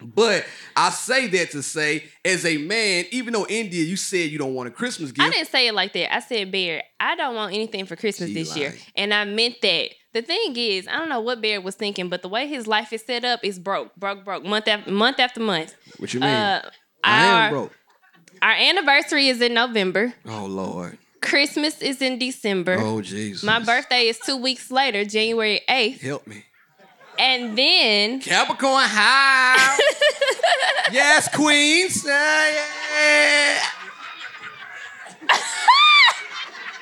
[0.00, 0.44] But
[0.76, 4.54] I say that to say, as a man, even though India, you said you don't
[4.54, 5.26] want a Christmas gift.
[5.26, 6.14] I didn't say it like that.
[6.14, 8.74] I said, Bear, I don't want anything for Christmas She this year.
[8.94, 9.90] And I meant that.
[10.14, 12.92] The thing is, I don't know what Bear was thinking, but the way his life
[12.92, 15.74] is set up is broke, broke, broke, month after month after month.
[15.98, 16.30] What you mean?
[16.30, 16.70] Uh,
[17.04, 17.72] I our, am broke.
[18.40, 20.14] Our anniversary is in November.
[20.26, 20.98] Oh Lord.
[21.20, 22.76] Christmas is in December.
[22.78, 23.42] Oh Jesus.
[23.42, 26.00] My birthday is two weeks later, January 8th.
[26.00, 26.44] Help me.
[27.18, 29.76] And then Capricorn high.
[30.92, 32.06] yes, Queens.
[32.06, 33.58] Uh, yeah.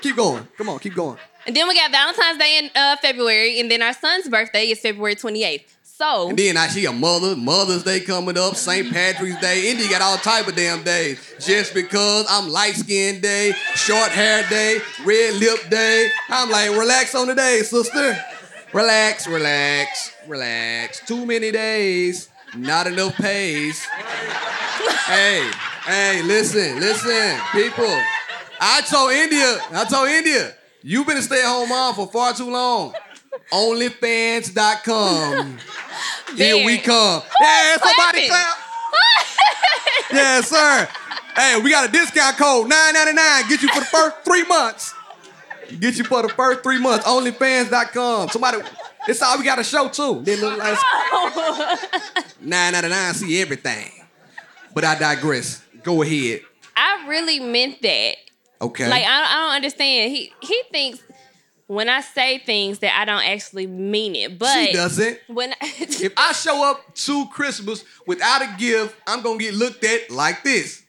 [0.01, 0.47] keep going.
[0.59, 1.19] Come on, keep going.
[1.47, 4.79] and then we got Valentine's Day in uh, February, and then our son's birthday is
[4.81, 5.65] February 28th.
[5.83, 8.93] So And then I see a mother, Mother's Day coming up, St.
[8.93, 9.71] Patrick's Day.
[9.71, 11.19] India got all type of damn days.
[11.41, 16.11] Just because I'm light skinned day, short hair day, red lip day.
[16.29, 18.23] I'm like, relax on the day, sister.
[18.77, 21.01] Relax, relax, relax.
[21.07, 23.83] Too many days, not enough pays.
[25.07, 25.51] hey,
[25.87, 27.99] hey, listen, listen, people.
[28.61, 32.93] I told India, I told India, you've been a stay-at-home mom for far too long.
[33.51, 35.57] Onlyfans.com.
[36.37, 37.23] Here we come.
[37.41, 38.59] Yeah, somebody clap.
[40.13, 40.87] yes, sir.
[41.35, 43.49] Hey, we got a discount code, $9.99.
[43.49, 44.93] Get you for the first three months.
[45.81, 47.07] Get you for the first three months.
[47.07, 48.29] Onlyfans.com.
[48.31, 48.59] Somebody,
[49.09, 50.23] it's all we got a show too.
[50.23, 50.79] They look like
[52.45, 53.91] $9.99, see everything.
[54.75, 55.63] But I digress.
[55.83, 56.41] Go ahead.
[56.77, 58.17] I really meant that.
[58.61, 58.89] Okay.
[58.89, 60.11] Like I, I don't understand.
[60.13, 61.03] He he thinks
[61.67, 65.19] when I say things that I don't actually mean it, but she doesn't.
[65.29, 70.11] When If I show up to Christmas without a gift, I'm gonna get looked at
[70.11, 70.83] like this.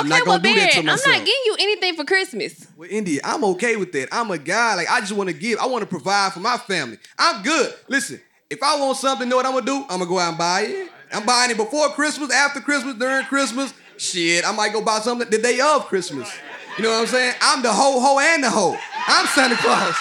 [0.00, 1.16] I'm not gonna do that to Bear, I'm not myself.
[1.16, 2.66] getting you anything for Christmas.
[2.76, 4.08] Well, India, I'm okay with that.
[4.12, 4.74] I'm a guy.
[4.76, 5.58] Like I just want to give.
[5.58, 6.98] I want to provide for my family.
[7.18, 7.72] I'm good.
[7.88, 9.82] Listen, if I want something, know what I'm gonna do?
[9.88, 10.90] I'm gonna go out and buy it.
[11.12, 13.74] I'm buying it before Christmas, after Christmas, during Christmas.
[13.96, 16.30] Shit, I might go buy something the day of Christmas.
[16.78, 17.34] You know what I'm saying?
[17.42, 18.76] I'm the ho ho and the ho.
[19.06, 19.94] I'm Santa Claus.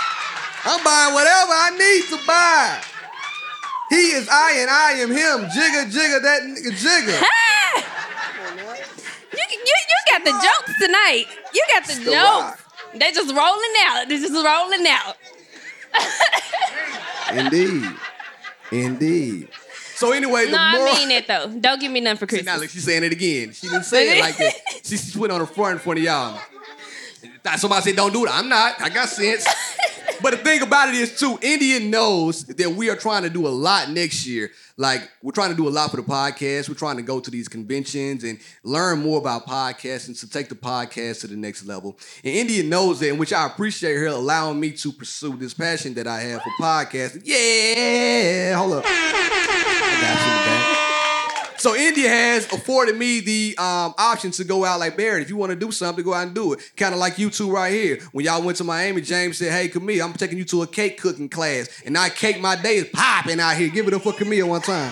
[0.66, 2.82] I'm buying whatever I need to buy.
[3.90, 5.50] He is I and I am him.
[5.50, 7.26] Jigger, jigger, that nigga jigger.
[9.32, 11.26] You, you, you got the jokes tonight.
[11.54, 12.64] You got the the jokes.
[12.96, 14.06] They just rolling out.
[14.10, 15.16] They just rolling out.
[17.34, 17.92] Indeed.
[18.72, 19.48] Indeed.
[19.96, 21.48] So anyway, the No, I more mean it though.
[21.60, 22.62] Don't give me none for See, now Christmas.
[22.62, 23.52] look, she's saying it again.
[23.52, 24.54] She didn't say it like that.
[24.84, 26.40] She, she put on the front in front of y'all.
[27.58, 28.32] Somebody said, don't do it.
[28.32, 28.82] I'm not.
[28.82, 29.46] I got sense.
[30.22, 33.48] but the thing about it is, too, India knows that we are trying to do
[33.48, 34.52] a lot next year.
[34.78, 36.70] Like, we're trying to do a lot for the podcast.
[36.70, 40.56] We're trying to go to these conventions and learn more about podcasting to take the
[40.56, 41.98] podcast to the next level.
[42.24, 46.08] And India knows that, which I appreciate her allowing me to pursue this passion that
[46.08, 47.22] I have for podcasting.
[47.26, 48.86] Yeah, hold up.
[51.60, 55.22] So India has afforded me the um, option to go out like Barrett.
[55.24, 56.60] If you want to do something, go out and do it.
[56.78, 58.00] Kind of like you two right here.
[58.14, 60.98] When y'all went to Miami, James said, "Hey, Camille, I'm taking you to a cake
[61.02, 63.68] cooking class." And now cake my day is popping out here.
[63.70, 64.92] Give it up for Camille one time.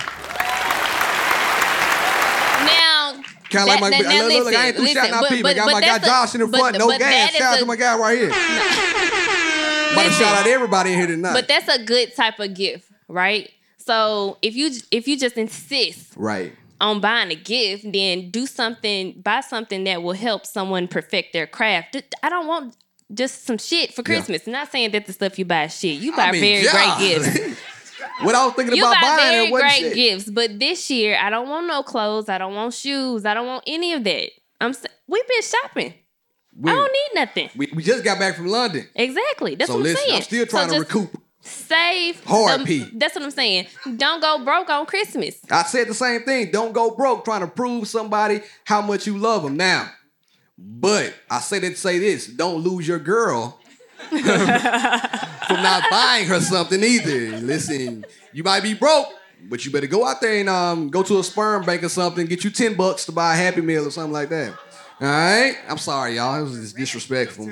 [2.66, 3.14] Now,
[3.50, 5.30] Kind of like my that- look, now look, I ain't through listen, shouting out but-
[5.32, 5.48] people.
[5.50, 7.32] I but- got my guy Josh in the but- front, no but gas.
[7.34, 8.28] Shout out to my guy right here.
[9.94, 11.32] About to shout out everybody in here tonight.
[11.34, 13.50] But that's a good type of gift, right?
[13.88, 16.54] So if you if you just insist right.
[16.82, 21.48] on buying a gift, then do something, buy something that will help someone perfect their
[21.48, 21.96] craft.
[22.22, 22.76] I don't want
[23.14, 24.46] just some shit for Christmas.
[24.46, 26.02] not saying that the stuff you buy is shit.
[26.02, 26.72] You buy I mean, very yeah.
[26.72, 27.60] great gifts.
[28.24, 29.96] what I was thinking You about buy buying very great shit.
[29.96, 32.28] gifts, but this year I don't want no clothes.
[32.28, 33.26] I don't want shoes.
[33.26, 34.32] I don't want any of that.
[34.60, 34.76] I'm.
[35.08, 35.94] We've been shopping.
[36.60, 37.50] We, I don't need nothing.
[37.56, 38.86] we, we just got back from London.
[38.96, 39.56] Exactly.
[39.56, 40.18] That's so what I'm listen, saying.
[40.18, 41.22] I'm still So trying to just recoup.
[41.48, 42.90] Save Hard P.
[42.94, 43.68] That's what I'm saying.
[43.96, 45.40] Don't go broke on Christmas.
[45.50, 46.52] I said the same thing.
[46.52, 49.90] Don't go broke trying to prove somebody how much you love them now.
[50.58, 53.60] But I say that to say this: don't lose your girl
[54.10, 57.38] from not buying her something either.
[57.38, 59.08] Listen, you might be broke,
[59.50, 62.26] but you better go out there and um, go to a sperm bank or something,
[62.26, 64.54] get you ten bucks to buy a Happy Meal or something like that.
[65.00, 66.40] All right, I'm sorry, y'all.
[66.40, 67.52] It was disrespectful.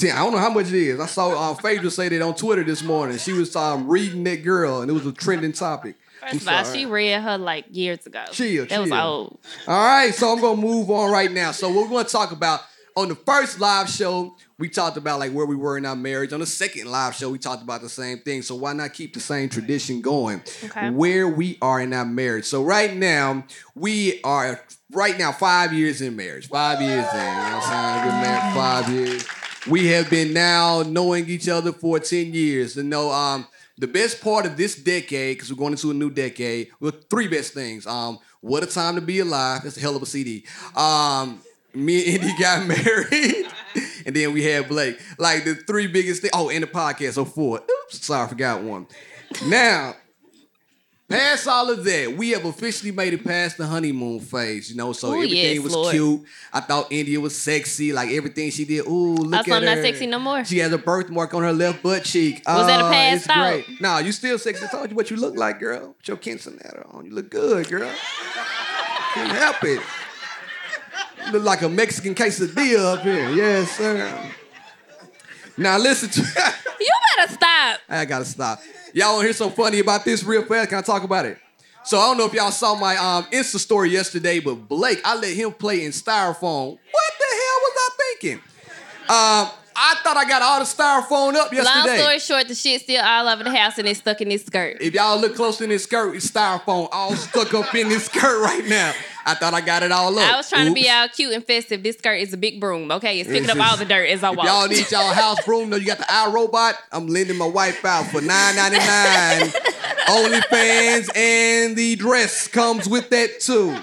[0.00, 0.98] See, I don't know how much it is.
[0.98, 3.18] I saw uh, Phaedra say that on Twitter this morning.
[3.18, 5.94] She was um, reading that girl, and it was a trending topic.
[6.22, 6.78] I'm First of all, sorry.
[6.78, 8.24] she read her like years ago.
[8.32, 8.98] Chill, That was chill.
[8.98, 9.38] old.
[9.68, 11.50] All right, so I'm gonna move on right now.
[11.52, 12.60] So what we're gonna talk about
[12.96, 16.32] on the first live show, we talked about like where we were in our marriage.
[16.32, 18.40] On the second live show, we talked about the same thing.
[18.40, 20.40] So why not keep the same tradition going?
[20.64, 20.88] Okay.
[20.88, 22.46] Where we are in our marriage.
[22.46, 23.44] So right now,
[23.74, 26.48] we are right now five years in marriage.
[26.48, 27.18] Five years in.
[27.18, 27.94] You know what I'm saying?
[27.96, 29.26] We've been married five years.
[29.68, 32.76] We have been now knowing each other for 10 years.
[32.76, 33.46] And know um
[33.80, 37.28] the best part of this decade, because we're going into a new decade, well, three
[37.28, 37.86] best things.
[37.86, 39.62] Um, what a time to be alive.
[39.64, 40.44] That's a hell of a CD.
[40.76, 41.40] Um,
[41.72, 43.46] me and Indy got married,
[44.04, 45.00] and then we had Blake.
[45.18, 46.32] Like the three biggest things.
[46.34, 47.14] Oh, and the podcast.
[47.14, 47.58] So four.
[47.60, 48.86] Oops, sorry, I forgot one.
[49.46, 49.94] Now,
[51.10, 54.70] past all of that, we have officially made it past the honeymoon phase.
[54.70, 55.92] You know, so Ooh, everything yes, was Lord.
[55.92, 56.22] cute.
[56.52, 57.92] I thought India was sexy.
[57.92, 58.86] Like everything she did.
[58.86, 59.74] Ooh, look Also, at I'm her.
[59.76, 60.44] not sexy no more.
[60.44, 62.42] She has a birthmark on her left butt cheek.
[62.46, 63.64] Was that a Oh, past thought?
[63.66, 63.80] great.
[63.80, 64.64] Nah, you still sexy.
[64.64, 65.94] I told you what you look like, girl.
[65.98, 67.04] With your quinceanera on.
[67.04, 67.90] You look good, girl.
[69.14, 69.80] Can't help it.
[71.26, 73.30] You look like a Mexican quesadilla up here.
[73.30, 74.30] Yes, sir.
[75.56, 76.20] Now listen to
[76.80, 77.80] You better stop.
[77.88, 78.60] I gotta stop.
[78.94, 80.70] Y'all wanna hear something funny about this real fast?
[80.70, 81.38] Can I talk about it?
[81.84, 85.16] So I don't know if y'all saw my um Insta story yesterday, but Blake, I
[85.16, 86.78] let him play in styrofoam.
[86.90, 88.40] What the hell was I thinking?
[89.08, 91.88] Um, I thought I got all the styrofoam up yesterday.
[91.88, 94.44] Long story short, the shit still all over the house and it's stuck in this
[94.44, 94.78] skirt.
[94.80, 98.42] If y'all look close in this skirt, it's styrofoam all stuck up in this skirt
[98.42, 98.92] right now.
[99.24, 100.32] I thought I got it all up.
[100.32, 101.82] I was trying to be all cute and festive.
[101.82, 103.20] This skirt is a big broom, okay?
[103.20, 104.46] It's picking It's up all the dirt as I walk.
[104.46, 106.74] y'all need y'all house broom, though you got the iRobot.
[106.90, 109.54] I'm lending my wife out for $9.99.
[110.10, 113.76] OnlyFans and the dress comes with that too.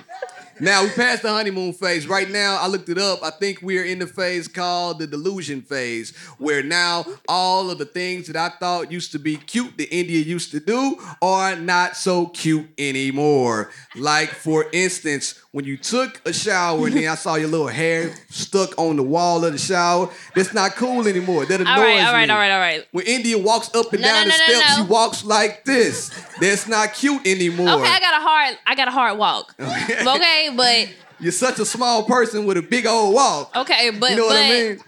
[0.60, 2.08] Now we passed the honeymoon phase.
[2.08, 3.24] Right now, I looked it up.
[3.24, 7.86] I think we're in the phase called the delusion phase, where now all of the
[7.86, 11.96] things that I thought used to be cute, that India used to do, are not
[11.96, 13.72] so cute anymore.
[13.96, 18.14] Like, for instance, when you took a shower and then I saw your little hair
[18.30, 21.48] stuck on the wall of the shower, that's not cool anymore.
[21.48, 22.32] That annoys all right, all right, me.
[22.32, 22.88] all right, all right.
[22.92, 25.66] When India walks up and No, down no, the no, no, steps, she walks like
[25.66, 26.10] this.
[26.40, 27.70] That's not cute anymore.
[27.70, 29.56] Okay, I got a hard, I got a hard walk.
[29.60, 30.90] okay, but
[31.20, 33.56] You're such a small person with a big old walk.
[33.56, 34.80] okay, but you know but what I mean?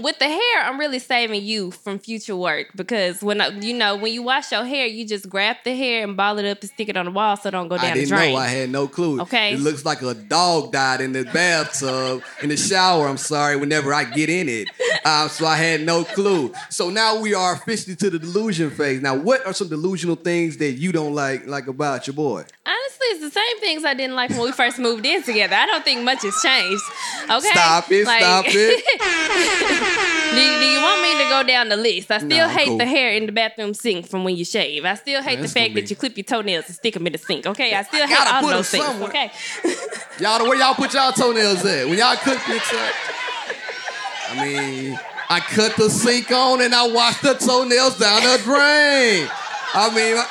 [0.00, 3.96] With the hair, I'm really saving you from future work because when I, you know
[3.96, 6.70] when you wash your hair, you just grab the hair and ball it up and
[6.70, 8.32] stick it on the wall so it don't go down I the didn't drain.
[8.34, 8.40] know.
[8.40, 9.20] I had no clue.
[9.22, 9.52] Okay.
[9.52, 13.06] It looks like a dog died in the bathtub, in the shower.
[13.06, 14.68] I'm sorry, whenever I get in it.
[15.04, 16.52] Um, so I had no clue.
[16.70, 19.02] So now we are officially to the delusion phase.
[19.02, 22.44] Now, what are some delusional things that you don't like like about your boy?
[22.64, 25.54] Honestly, it's the same things I didn't like when we first moved in together.
[25.54, 26.82] I don't think much has changed.
[27.24, 29.81] Okay, Stop it, stop it.
[30.34, 32.10] do, you- do you want me to go down the list?
[32.10, 32.78] I still Nah, hate cool.
[32.78, 34.84] the hair in the bathroom sink from when you shave.
[34.84, 37.18] I still hate the fact that you clip your toenails and stick them in the
[37.18, 37.46] sink.
[37.46, 38.84] Okay, I still hate gotta all put of 'em those things.
[38.84, 39.08] somewhere.
[39.08, 39.30] Okay,
[40.20, 41.88] Y'all, know where y'all put y'all toenails at?
[41.88, 42.90] When y'all cook pizza?
[44.30, 49.28] I mean, I cut the sink on and I wash the toenails down the drain.
[49.74, 50.22] I mean,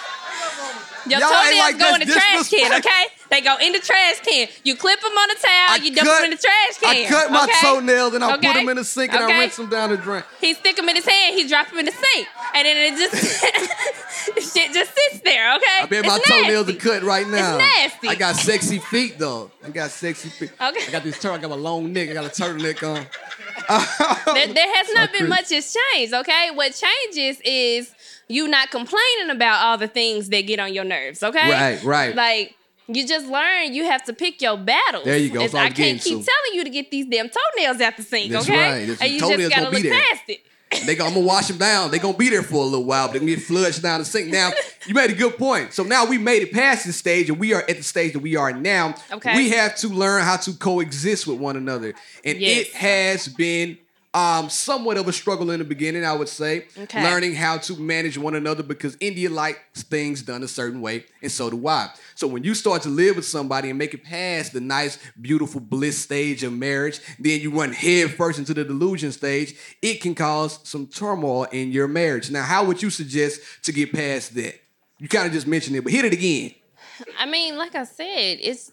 [1.11, 2.71] your Y'all ain't toenails like go in the trash can.
[2.81, 4.47] Okay, they go in the trash can.
[4.63, 5.77] You clip them on the towel.
[5.79, 7.05] you dump them in the trash can.
[7.05, 7.53] I cut my okay?
[7.61, 10.23] toenails and I put them in the sink and I rinse them down the drain.
[10.39, 11.35] He stick them in his hand.
[11.35, 15.55] He drop them in the sink, and then it just shit just sits there.
[15.55, 16.77] Okay, I bet my toenails nasty.
[16.77, 17.57] are cut right now.
[17.57, 18.07] It's nasty.
[18.07, 19.51] I got sexy feet though.
[19.63, 20.51] I got sexy feet.
[20.59, 20.87] Okay.
[20.87, 21.33] I got this turtle.
[21.33, 22.09] I got my long neck.
[22.09, 23.05] I got a turtleneck on.
[24.33, 25.27] There, there has not been crazy.
[25.27, 26.13] much has changed.
[26.13, 27.93] Okay, what changes is
[28.27, 31.21] you not complaining about all the things that get on your nerves.
[31.23, 32.15] Okay, Right, right.
[32.15, 32.55] Like.
[32.87, 35.05] You just learn you have to pick your battles.
[35.05, 35.35] There you go.
[35.43, 36.25] It's- That's all I can't keep to.
[36.25, 38.57] telling you to get these damn toenails out the sink, That's okay?
[38.57, 38.79] right.
[38.87, 40.41] That's- and you just gotta look past it.
[40.85, 41.91] They go, I'm gonna wash them down.
[41.91, 44.05] They gonna be there for a little while, but they gonna get flushed down the
[44.05, 44.29] sink.
[44.31, 44.51] Now,
[44.87, 45.73] you made a good point.
[45.73, 48.19] So now we made it past this stage, and we are at the stage that
[48.19, 48.95] we are now.
[49.11, 49.35] Okay.
[49.35, 51.93] We have to learn how to coexist with one another,
[52.23, 52.67] and Yes.
[52.67, 53.77] it has been
[54.13, 56.65] um, somewhat of a struggle in the beginning, I would say.
[56.77, 57.03] Okay.
[57.03, 61.31] Learning how to manage one another because India likes things done a certain way, and
[61.31, 61.89] so do I.
[62.15, 65.61] So when you start to live with somebody and make it past the nice, beautiful
[65.61, 70.13] bliss stage of marriage, then you run head first into the delusion stage, it can
[70.13, 72.29] cause some turmoil in your marriage.
[72.29, 74.55] Now, how would you suggest to get past that?
[74.99, 76.53] You kind of just mentioned it, but hit it again.
[77.17, 78.71] I mean, like I said, it's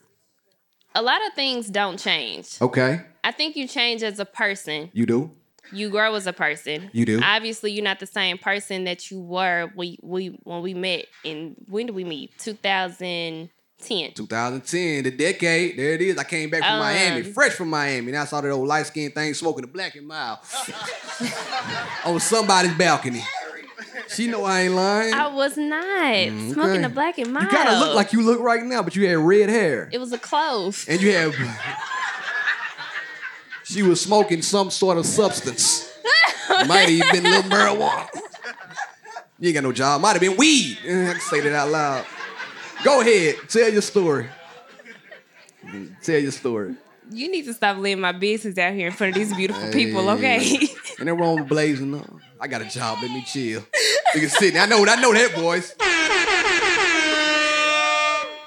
[0.95, 2.57] a lot of things don't change.
[2.61, 3.01] Okay.
[3.24, 4.91] I think you change as a person.
[4.93, 5.30] You do?
[5.70, 6.89] You grow as a person.
[6.95, 7.20] You do.
[7.22, 11.57] Obviously, you're not the same person that you were we we when we met in
[11.68, 12.32] when did we meet?
[12.39, 14.12] 2010.
[14.14, 15.78] 2010, the decade.
[15.78, 16.16] There it is.
[16.16, 18.09] I came back from Um, Miami, fresh from Miami.
[18.12, 20.39] And I saw that old light skinned thing smoking a black and mild
[22.07, 23.22] on somebody's balcony.
[24.09, 25.14] She know I ain't lying.
[25.14, 26.53] I was not Mm, okay.
[26.53, 27.45] smoking the black and mild.
[27.51, 29.89] You kind of look like you look right now, but you had red hair.
[29.93, 30.85] it was a clove.
[30.89, 31.33] And you had.
[33.64, 35.89] she was smoking some sort of substance.
[36.66, 38.09] Might have even been a little marijuana.
[39.39, 40.01] You ain't got no job.
[40.01, 40.79] Might have been weed.
[40.85, 42.05] I can say that out loud.
[42.85, 43.37] Go ahead.
[43.49, 44.29] Tell your story.
[46.03, 46.74] Tell your story.
[47.11, 50.09] You need to stop letting my business out here in front of these beautiful people,
[50.11, 50.38] okay?
[50.98, 52.11] Ain't no wrong with blazing up.
[52.40, 52.98] I got a job.
[53.00, 53.64] Let me chill.
[54.14, 54.61] Nigga sitting.
[54.61, 54.84] I know.
[54.86, 55.74] I know that voice.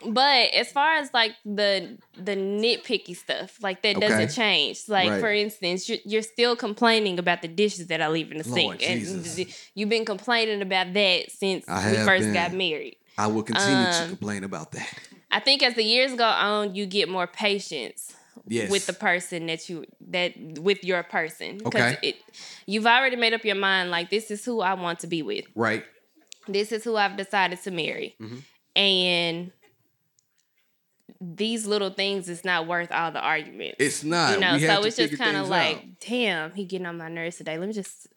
[0.04, 4.08] But as far as like the the nitpicky stuff, like that Okay.
[4.08, 4.82] doesn't change.
[4.88, 5.20] Like Right.
[5.20, 8.82] for instance, you're, you're still complaining about the dishes that I leave in the Lord
[8.82, 9.56] sink, and Jesus.
[9.76, 12.34] you've been complaining about that since I we first been.
[12.34, 12.98] got married.
[13.18, 14.92] I will continue to Um, complain about that.
[15.32, 18.12] I think as the years go on, you get more patience
[18.48, 18.72] Yes.
[18.72, 21.98] with the person that you that with your person Okay.
[22.02, 22.16] it
[22.66, 25.46] you've already made up your mind like this is who I want to be with.
[25.56, 25.84] right.
[26.48, 28.16] This is who I've decided to marry.
[28.20, 28.38] Mm-hmm.
[28.76, 29.52] And
[31.20, 33.76] these little things is not worth all the arguments.
[33.80, 34.34] It's not.
[34.34, 35.84] you know, We so it's just kind of like, out.
[36.00, 37.58] damn, he getting on my nerves today.
[37.60, 38.08] Let me just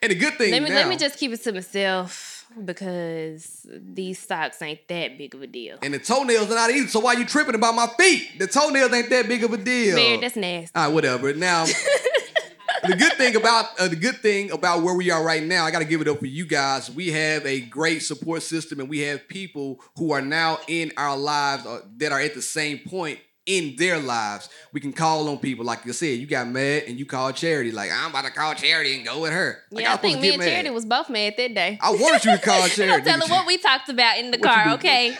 [0.00, 3.66] And the good thing let me now, let me just keep it to myself because
[3.70, 5.78] these socks ain't that big of a deal.
[5.82, 6.88] and the toenails are not either.
[6.88, 8.38] So why you tripping about my feet?
[8.38, 9.96] The toenails ain't that big of a deal.
[9.96, 10.70] Man, that's nasty.
[10.74, 11.32] All right, whatever.
[11.34, 11.64] Now,
[12.86, 15.70] the good thing about uh, the good thing about where we are right now, I
[15.70, 16.90] got to give it up for you guys.
[16.90, 21.16] We have a great support system, and we have people who are now in our
[21.16, 24.48] lives uh, that are at the same point in their lives.
[24.72, 26.18] We can call on people, like you said.
[26.18, 27.72] You got mad and you called Charity.
[27.72, 29.58] Like I'm about to call Charity and go with her.
[29.70, 30.48] Like, yeah, I think me and mad.
[30.48, 31.78] Charity was both mad that day.
[31.82, 33.04] I wanted you to call Charity.
[33.04, 35.16] tell her what we talked about in the What car, okay?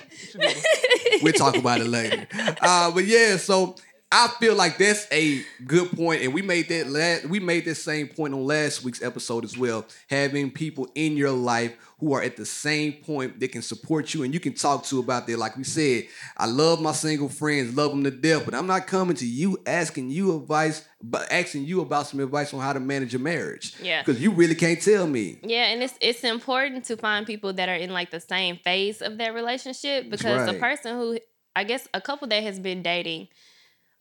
[1.23, 2.27] we'll talk about it later.
[2.63, 3.75] Uh, but yeah, so
[4.11, 7.83] I feel like that's a good point, and we made that last, we made this
[7.83, 9.87] same point on last week's episode as well.
[10.09, 14.25] Having people in your life who are at the same point that can support you
[14.25, 15.39] and you can talk to about that.
[15.39, 16.03] Like we said,
[16.37, 19.57] I love my single friends, love them to death, but I'm not coming to you
[19.67, 23.77] asking you advice, but asking you about some advice on how to manage a marriage.
[23.81, 24.03] Yeah.
[24.03, 25.39] because you really can't tell me.
[25.45, 29.01] Yeah, and it's it's important to find people that are in like the same phase
[29.01, 30.61] of their relationship because the right.
[30.61, 31.21] person who
[31.55, 33.29] I guess a couple that has been dating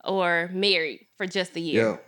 [0.04, 2.00] or married for just a year,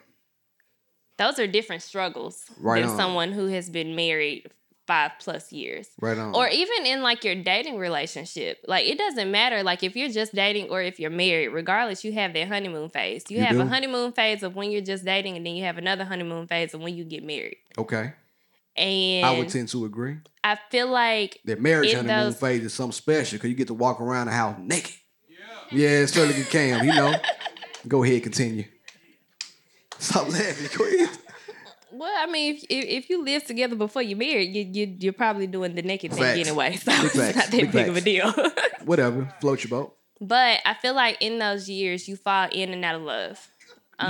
[1.18, 2.96] those are different struggles Right than on.
[2.96, 4.50] someone who has been married
[4.86, 5.88] five plus years.
[6.00, 6.34] right on.
[6.34, 8.58] Or even in like your dating relationship.
[8.66, 12.12] Like it doesn't matter like if you're just dating or if you're married, regardless, you
[12.12, 13.24] have that honeymoon phase.
[13.28, 13.62] You, You have do?
[13.62, 16.74] a honeymoon phase of when you're just dating and then you have another honeymoon phase
[16.74, 17.56] of when you get married.
[17.78, 18.12] okay,
[18.76, 20.16] And I would tend to agree.
[20.42, 23.74] I feel like That marriage honeymoon those- phase is something special because you get to
[23.74, 24.92] walk around the house naked.
[25.72, 26.84] Yeah, yeah certainly you can.
[26.84, 27.14] You know.
[27.88, 28.64] Go ahead, continue.
[29.98, 30.68] Stop laughing.
[30.76, 31.18] Go ahead.
[32.04, 35.12] Well, I mean, if, if, if you live together before you're married, you, you you're
[35.14, 37.36] probably doing the naked thing anyway, so Big it's facts.
[37.36, 38.04] not that Big big of a facts.
[38.04, 38.32] deal.
[38.84, 39.32] Whatever.
[39.40, 39.96] Float your boat.
[40.20, 43.48] but I feel like in those years, you fall in and out of love.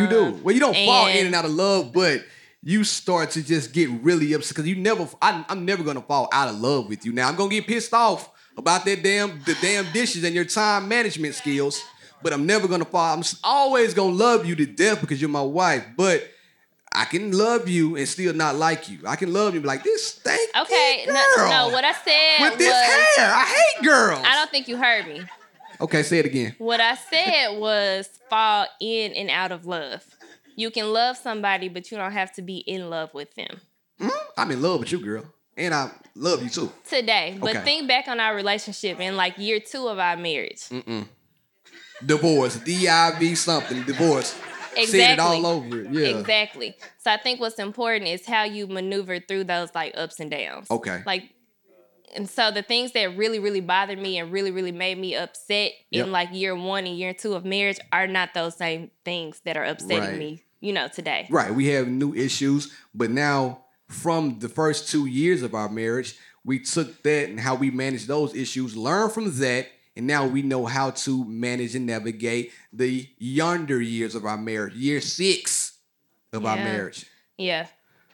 [0.01, 0.25] You do.
[0.25, 2.25] Um, Well, you don't fall in and- and out of love, but
[2.63, 5.09] you start to just get really upset because you never.
[5.23, 7.13] I, I'm never gonna fall out of love with you.
[7.13, 10.89] Now I'm gonna get pissed off about that damn the damn dishes and your time
[10.89, 11.81] management skills,
[12.25, 13.13] but I'm never gonna fall.
[13.15, 15.85] I'm s- always gonna love you to death because you're my wife.
[15.97, 16.29] But
[16.95, 19.01] I can love you and still not like you.
[19.07, 20.51] I can love you and be like this stank.
[20.57, 23.33] Okay, girl no, no, what I said with this was, hair.
[23.35, 24.25] I hate girls.
[24.25, 25.25] I don't think you heard me.
[25.81, 26.55] Okay, say it again.
[26.59, 30.05] What I said was fall in and out of love.
[30.57, 33.61] You can love somebody, but you don't have to be in love with them
[34.37, 35.25] I'm in love with you, girl,
[35.57, 36.73] and I love you too.
[36.89, 37.37] today.
[37.41, 37.65] But Okay.
[37.65, 40.63] think back on our relationship in like year two of our marriage.
[40.71, 41.07] Mm.
[42.05, 44.35] Divorce, D I V something, divorce.
[44.77, 45.25] Said it Exactly.
[45.25, 45.91] all over it.
[45.93, 46.19] Yeah.
[46.19, 46.77] Exactly.
[46.99, 50.71] So I think what's important is how you maneuver through those like ups and downs.
[50.71, 51.03] Okay.
[51.07, 51.31] Like,
[52.15, 55.73] and so the things that really, really bothered me and really, really made me upset
[55.91, 56.07] Yep.
[56.07, 59.57] in like year one and year two of marriage are not those same things that
[59.57, 60.19] are upsetting Right.
[60.19, 61.27] me, you know, today.
[61.31, 61.53] Right.
[61.53, 66.59] We have new issues, but now from the first two years of our marriage, we
[66.61, 69.67] took that and how we managed those issues, learned from that,
[69.97, 74.75] and now we know how to manage and navigate the yonder years of our marriage,
[74.75, 75.79] year six
[76.33, 77.07] of our marriage.
[77.39, 77.67] Yeah.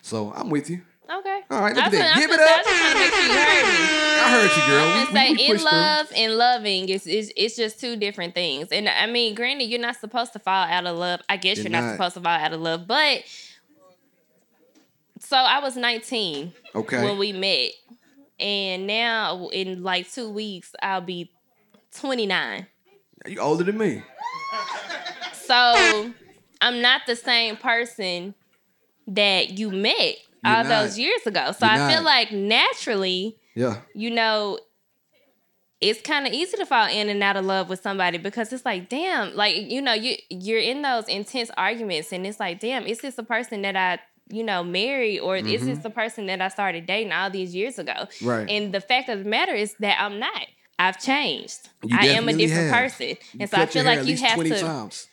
[0.03, 0.83] So I'm with you.
[1.11, 1.41] Okay.
[1.51, 2.17] All right, look I at that.
[2.19, 2.65] Give it up.
[2.65, 4.21] just trying to make sure you heard me.
[4.23, 4.89] I heard you, girl.
[4.89, 5.79] I'm We- say we- in pushed through.
[5.79, 8.69] love and loving is is it's just two different things.
[8.71, 11.21] And I mean, granted, you're not supposed to fall out of love.
[11.29, 11.83] I guess You're you're, not.
[11.85, 11.93] not.
[11.95, 13.25] supposed to fall out of love, but
[15.19, 17.05] so I was 19 Okay.
[17.05, 17.73] when we met,
[18.39, 21.31] and now in like two weeks I'll be
[21.97, 22.67] 29.
[23.27, 24.03] You older than me.
[25.45, 26.13] So
[26.61, 28.35] I'm not the same person
[29.09, 30.69] that you met You're all not.
[30.69, 31.53] those years ago.
[31.59, 33.79] So You're I feel like naturally Yeah.
[33.95, 34.59] you know,
[35.81, 38.65] it's kind of easy to fall in and out of love with somebody because it's
[38.65, 42.87] like, damn, like you know, you you're in those intense arguments, and it's like, damn,
[42.87, 46.41] is this a person that I you know married, or is this the person that
[46.43, 47.93] I started dating all these years ago?
[47.95, 48.29] Mm-hmm.
[48.29, 48.51] Right.
[48.51, 50.47] And the fact of the matter is that I'm not.
[50.81, 51.69] I've changed.
[51.85, 52.83] You I am a different have.
[52.83, 54.61] person, You and so I feel like you have to.
[54.61, 55.07] times.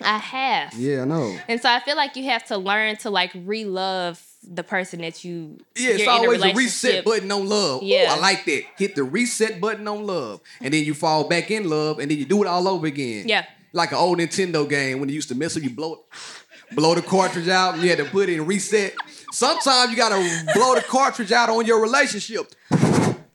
[0.00, 0.74] I have.
[0.74, 1.38] Yeah, I know.
[1.48, 5.24] And so I feel like you have to learn to like re-love the person that
[5.24, 7.82] you Yeah, it's always a reset button on love.
[7.82, 8.08] Ooh, Yeah.
[8.10, 8.64] I like that.
[8.76, 10.40] Hit the reset button on love.
[10.60, 13.28] And then you fall back in love and then you do it all over again.
[13.28, 13.46] Yeah.
[13.72, 16.94] Like an old Nintendo game when you used to mess up, you blow it, blow
[16.94, 18.94] the cartridge out and you had to put it in reset.
[19.32, 20.16] Sometimes you gotta
[20.54, 22.52] blow the cartridge out on your relationship.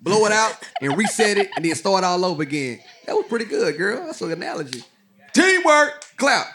[0.02, 2.80] Blow it out and reset it and then start all over again.
[3.06, 4.06] That was pretty good, girl.
[4.06, 4.84] That's an analogy.
[5.34, 6.06] Teamwork.
[6.18, 6.48] Clap.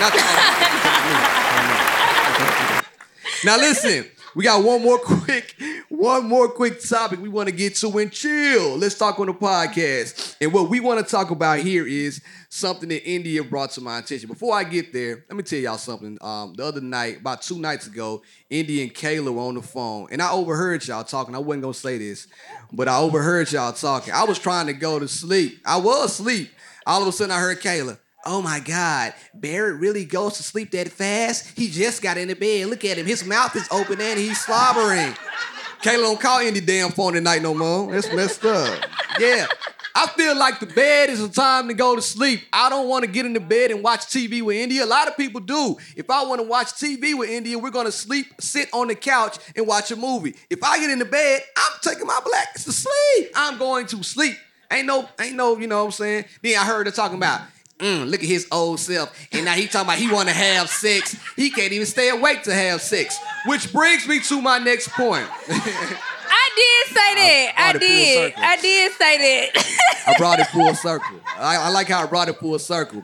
[0.00, 0.18] Not the-
[3.44, 4.04] Now listen,
[4.38, 5.56] we got one more quick,
[5.88, 8.76] one more quick topic we want to get to and chill.
[8.76, 10.36] Let's talk on the podcast.
[10.40, 13.98] And what we want to talk about here is something that India brought to my
[13.98, 14.28] attention.
[14.28, 16.18] Before I get there, let me tell y'all something.
[16.20, 20.06] Um, the other night, about two nights ago, India and Kayla were on the phone,
[20.12, 21.34] and I overheard y'all talking.
[21.34, 22.28] I wasn't gonna say this,
[22.72, 24.14] but I overheard y'all talking.
[24.14, 25.60] I was trying to go to sleep.
[25.66, 26.52] I was asleep.
[26.86, 27.98] All of a sudden, I heard Kayla.
[28.24, 31.56] Oh my God, Barrett really goes to sleep that fast?
[31.56, 32.66] He just got in the bed.
[32.66, 33.06] Look at him.
[33.06, 35.14] His mouth is open and he's slobbering.
[35.82, 37.92] Kayla don't call any damn phone at night no more.
[37.92, 38.84] That's messed up.
[39.20, 39.46] Yeah.
[39.94, 42.42] I feel like the bed is a time to go to sleep.
[42.52, 44.84] I don't want to get in the bed and watch TV with India.
[44.84, 45.76] A lot of people do.
[45.96, 49.38] If I want to watch TV with India, we're gonna sleep, sit on the couch,
[49.56, 50.36] and watch a movie.
[50.50, 53.32] If I get in the bed, I'm taking my blankets to sleep.
[53.34, 54.36] I'm going to sleep.
[54.70, 56.24] Ain't no, ain't no, you know what I'm saying?
[56.42, 57.40] Then I heard her talking about,
[57.78, 59.14] mm, look at his old self.
[59.32, 61.16] And now he talking about he want to have sex.
[61.36, 63.18] He can't even stay awake to have sex.
[63.46, 65.26] Which brings me to my next point.
[65.48, 67.54] I did say that.
[67.56, 68.34] I I, did.
[68.36, 69.18] I did say
[69.52, 69.78] that.
[70.06, 71.20] I brought it full circle.
[71.36, 73.02] I, I like how I brought it full circle.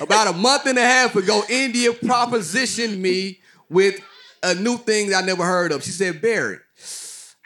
[0.00, 4.00] About a month and a half ago, India propositioned me with
[4.42, 5.82] a new thing that I never heard of.
[5.82, 6.58] She said, Barry,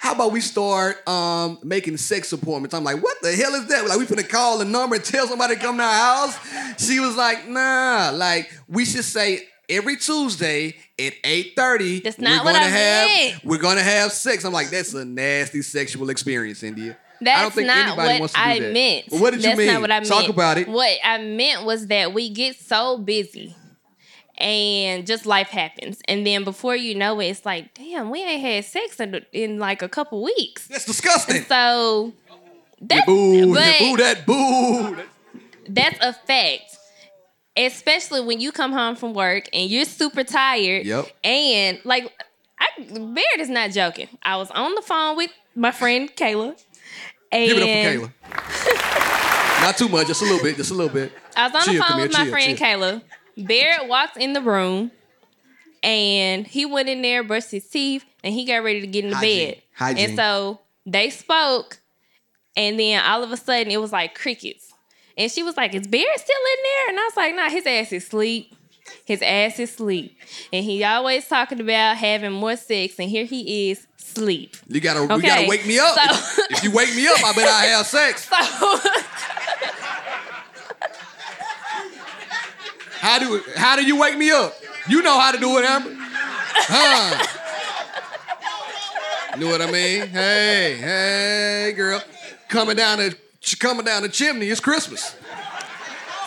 [0.07, 2.75] how about we start um, making sex appointments?
[2.75, 3.89] I'm like, what the hell is that?
[3.89, 6.39] Like, we finna call a number and tell somebody to come to our house?
[6.79, 12.53] She was like, nah, like, we should say every Tuesday at 8.30, That's not we're
[12.53, 13.45] what I have, meant.
[13.45, 14.45] We're gonna have sex.
[14.45, 16.97] I'm like, that's a nasty sexual experience, India.
[17.21, 18.73] That's I don't think not anybody what wants to do I that.
[18.73, 19.05] meant.
[19.11, 19.73] Well, what did That's you mean?
[19.73, 20.07] not what I meant.
[20.07, 20.69] Talk about it.
[20.69, 23.57] What I meant was that we get so busy
[24.39, 26.01] and just life happens.
[26.09, 29.59] And then before you know it, it's like, damn, we ain't had sex in, in
[29.59, 30.67] like a couple weeks.
[30.69, 31.43] That's disgusting.
[31.45, 32.13] So
[32.81, 34.97] that's, boo, boo that, boo.
[35.69, 36.77] that's a fact.
[37.57, 40.85] Especially when you come home from work and you're super tired.
[40.85, 41.07] Yep.
[41.25, 42.13] And like
[42.59, 44.09] I Barrett is not joking.
[44.23, 46.61] I was on the phone with my friend Kayla.
[47.33, 49.07] And Give it up for Kayla.
[49.63, 51.13] Not too much, just a little bit, just a little bit.
[51.35, 52.67] I was on Chill, the phone here, with my chill, friend chill.
[52.67, 53.03] Kayla.
[53.37, 54.91] Barrett walked in the room
[55.83, 59.11] and he went in there, brushed his teeth, and he got ready to get in
[59.11, 59.49] the Hygiene.
[59.55, 59.63] bed.
[59.75, 60.09] Hygiene.
[60.11, 61.79] And so they spoke,
[62.57, 64.73] and then all of a sudden it was like crickets.
[65.19, 66.89] And she was like, Is Barrett still in there?
[66.91, 68.55] And I was like, Nah, his ass is asleep.
[69.05, 70.17] His ass is sleep.
[70.53, 74.57] And he always talking about having more sex, and here he is, sleep.
[74.69, 75.95] You gotta, you gotta wake me up.
[75.95, 78.29] so- if you wake me up, I bet I have sex.
[78.59, 78.81] So
[83.07, 84.53] How do, how do you wake me up?
[84.89, 85.91] You know how to do it, Amber.
[85.95, 87.25] Huh?
[89.39, 90.09] You know what I mean?
[90.09, 92.03] Hey, hey, girl,
[92.49, 93.17] coming down the,
[93.61, 94.49] coming down the chimney.
[94.49, 95.15] It's Christmas.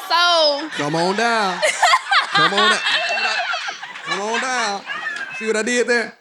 [0.07, 1.59] so Come on down.
[2.29, 2.79] Come on down.
[4.05, 4.81] Come on down.
[5.37, 6.13] See what I did there?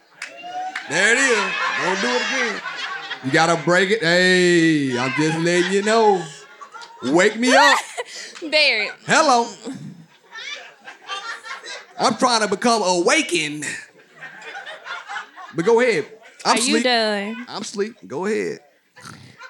[0.91, 1.53] There it is.
[1.85, 2.61] Don't do it again.
[3.25, 4.01] You gotta break it.
[4.01, 6.21] Hey, I'm just letting you know.
[7.05, 7.79] Wake me up.
[8.51, 9.47] Barrett, Hello.
[11.99, 13.65] I'm trying to become awakened.
[15.55, 16.07] But go ahead.
[16.45, 16.85] I'm are you sleep.
[16.85, 17.47] done?
[17.49, 17.97] I'm sleep.
[18.07, 18.61] Go ahead.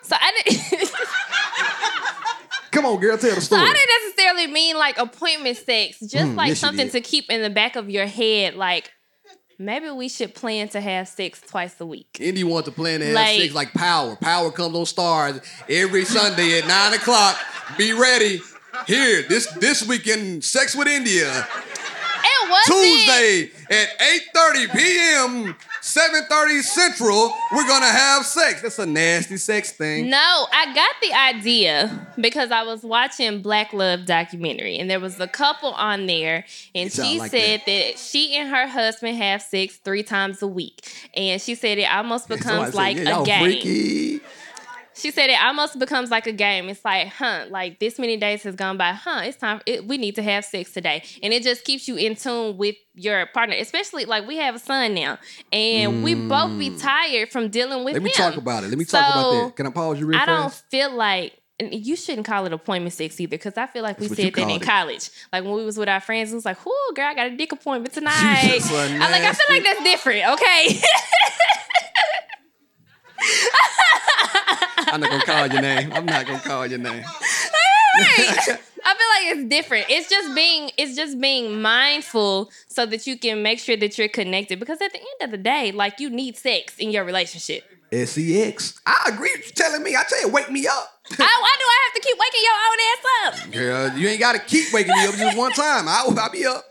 [0.03, 0.91] So I didn't
[2.71, 3.17] Come on, girl.
[3.19, 3.61] Tell the story.
[3.61, 3.67] So.
[3.67, 7.43] I didn't necessarily mean like appointment sex, just Mm, like yes, something to keep in
[7.43, 8.55] the back of your head.
[8.55, 8.91] Like
[9.59, 12.19] maybe we should plan to have sex twice a week.
[12.21, 14.17] Indy wants to plan to have Like- sex like Power.
[14.17, 17.37] Power comes on Starz every Sunday at nine o'clock.
[17.77, 18.41] Be ready.
[18.87, 21.49] Here, this this weekend, Sex with India.
[22.25, 23.99] It wasn't Tuesday at
[24.35, 27.33] 8:30 p.m., 7:30 Central.
[27.53, 28.63] We're gonna have sex.
[28.63, 30.11] That's a nasty sex thing.
[30.11, 35.19] No, I got the idea because I was watching Black Love documentary and there was
[35.21, 36.45] a couple on there
[36.75, 37.99] and she like said that.
[37.99, 41.09] she and her husband have sex three times a week.
[41.15, 43.43] And she said it almost becomes said, like yeah, a game.
[43.45, 44.21] freaky.
[44.99, 46.69] She said it almost becomes like a game.
[46.69, 48.93] It's like, huh, like this many days has gone by.
[48.93, 49.61] Huh, it's time.
[49.65, 52.75] It, we need to have sex today, and it just keeps you in tune with
[52.95, 53.55] your partner.
[53.59, 55.19] Especially like we have a son now,
[55.53, 57.99] and we both be tired from dealing with Mm.
[57.99, 58.15] Let me him.
[58.17, 58.69] talk about it.
[58.71, 59.57] Let me talk about So, that.
[59.57, 62.93] Can I pause you real I don't feel like and you shouldn't call it appointment
[62.93, 64.63] sex either, because I feel like we That's you said that in it.
[64.63, 65.11] college.
[65.33, 67.37] Like when we was with our friends, it was like, "Whoo, girl, I got a
[67.37, 70.81] dick appointment tonight." a I'm like, I feel like that's different, okay?
[74.93, 75.93] I'm not gonna call your name.
[75.93, 77.03] I'm not gonna call your name.
[77.03, 78.59] right.
[78.85, 79.87] I feel like it's different.
[79.89, 84.09] It's just being it's just being mindful so that you can make sure that you're
[84.09, 84.59] connected.
[84.59, 87.65] Because at the end of the day, like you need sex in your relationship.
[87.93, 88.19] Sex.
[88.19, 88.55] E
[88.87, 89.97] I agree with you telling me.
[89.97, 90.95] I tell you, wake me up.
[91.11, 93.53] Oh, I, why do I have to keep waking your own ass up?
[93.53, 95.89] Girl, you ain't gotta keep waking me up just one time.
[95.89, 96.68] I I'll be up.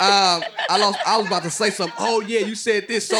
[0.00, 0.98] Um, I lost.
[1.06, 1.94] I was about to say something.
[1.98, 3.06] Oh yeah, you said this.
[3.06, 3.16] So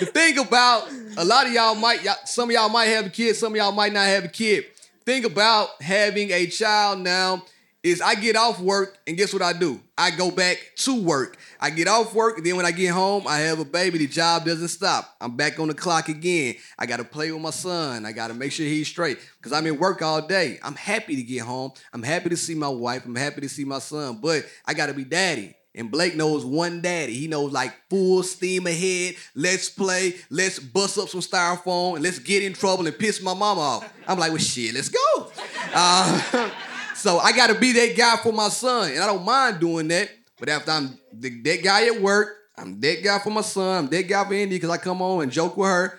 [0.00, 0.86] the thing about
[1.16, 3.56] a lot of y'all might, y'all, some of y'all might have a kid, some of
[3.56, 4.66] y'all might not have a kid.
[5.06, 7.44] Think about having a child now
[7.88, 9.80] is I get off work and guess what I do?
[9.96, 11.36] I go back to work.
[11.60, 13.98] I get off work and then when I get home, I have a baby.
[13.98, 15.16] The job doesn't stop.
[15.20, 16.54] I'm back on the clock again.
[16.78, 18.06] I got to play with my son.
[18.06, 20.58] I got to make sure he's straight because I'm in work all day.
[20.62, 21.72] I'm happy to get home.
[21.92, 23.04] I'm happy to see my wife.
[23.04, 25.54] I'm happy to see my son, but I got to be daddy.
[25.74, 27.14] And Blake knows one daddy.
[27.14, 29.14] He knows like full steam ahead.
[29.34, 30.16] Let's play.
[30.28, 33.92] Let's bust up some styrofoam and let's get in trouble and piss my mama off.
[34.08, 35.32] I'm like, well, shit, let's go.
[35.74, 36.50] Uh,
[36.98, 39.88] so I got to be that guy for my son, and I don't mind doing
[39.88, 40.10] that.
[40.38, 43.84] But after I'm the, that guy at work, I'm that guy for my son.
[43.84, 45.98] I'm that guy for Indy because I come home and joke with her.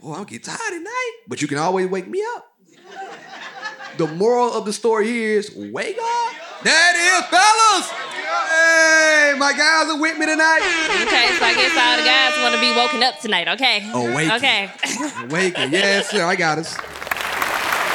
[0.00, 1.12] Boy, I'm get tired at night.
[1.28, 2.46] But you can always wake me up.
[3.96, 6.34] The moral of the story is wake up.
[6.64, 7.90] That is, fellas.
[8.50, 10.60] Hey, my guys are with me tonight.
[11.02, 13.48] Okay, so I guess all the guys want to be woken up tonight.
[13.48, 13.88] Okay.
[13.92, 14.32] Awaken.
[14.36, 14.70] Okay.
[15.24, 15.70] Awaken.
[15.70, 16.24] Yes, sir.
[16.24, 16.74] I got us.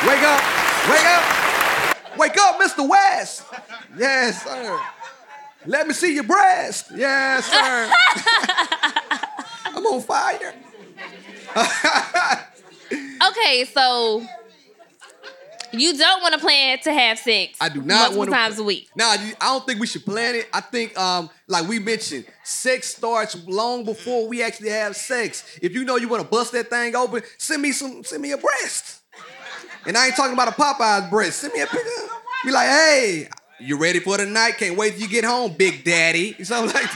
[0.06, 0.42] Wake up.
[0.90, 1.49] Wake up.
[2.20, 2.86] Wake up, Mr.
[2.86, 3.46] West.
[3.98, 4.80] Yes, sir.
[5.66, 6.92] Let me see your breast.
[6.94, 7.94] Yes, sir.
[9.66, 10.54] I'm on fire.
[13.30, 14.22] okay, so
[15.72, 17.58] you don't want to plan to have sex.
[17.62, 18.90] I do not want times a week.
[18.98, 20.50] Now, I don't think we should plan it.
[20.52, 25.58] I think, um, like we mentioned, sex starts long before we actually have sex.
[25.62, 28.34] If you know you want to bust that thing open, send me some, send me
[28.34, 28.99] a breast.
[29.86, 31.40] And I ain't talking about a Popeye's breast.
[31.40, 31.90] Send me a picture.
[32.46, 34.58] Be like, hey, you ready for the night?
[34.58, 36.42] Can't wait till you get home, Big Daddy.
[36.44, 36.90] Something like.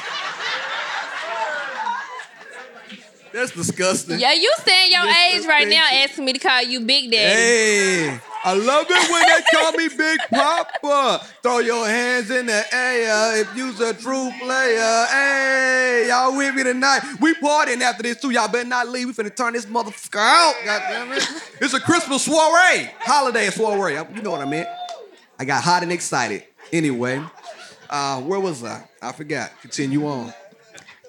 [3.33, 4.19] That's disgusting.
[4.19, 7.33] Yeah, you saying your age right now, asking me to call you Big Daddy.
[7.33, 11.25] Hey, I love it when they call me Big Papa.
[11.41, 15.05] Throw your hands in the air if you's a true player.
[15.09, 17.01] Hey, y'all with me tonight?
[17.19, 18.29] We partying after this too.
[18.29, 19.07] Y'all better not leave.
[19.07, 20.53] We finna turn this motherfucker out.
[20.63, 21.27] God damn it.
[21.59, 22.91] It's a Christmas soiree.
[22.99, 23.95] Holiday soiree.
[24.13, 24.69] You know what I meant.
[25.39, 26.43] I got hot and excited.
[26.71, 27.19] Anyway,
[27.89, 28.87] uh, where was I?
[29.01, 29.59] I forgot.
[29.61, 30.31] Continue on.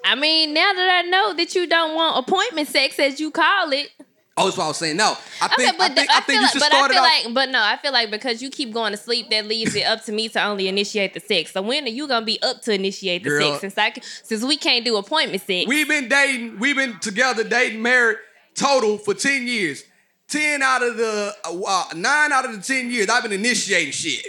[0.05, 3.71] I mean, now that I know that you don't want appointment sex, as you call
[3.73, 3.89] it.
[4.37, 4.97] Oh, that's what I was saying.
[4.97, 6.83] No, I Okay, think but I think, I, I think you like, should but start
[6.83, 7.25] I it feel off.
[7.25, 9.83] like, but no, I feel like because you keep going to sleep, that leaves it
[9.85, 11.53] up to me to only initiate the sex.
[11.53, 13.51] So when are you gonna be up to initiate the Girl.
[13.57, 13.61] sex?
[13.61, 13.93] Since I,
[14.23, 15.67] since we can't do appointment sex.
[15.67, 18.17] We've been dating, we've been together, dating, married
[18.55, 19.85] total for 10 years.
[20.27, 23.93] 10 out of the, uh, uh, nine out of the 10 years, I've been initiating
[23.93, 24.25] shit.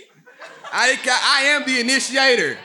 [0.73, 2.59] I, I am the initiator.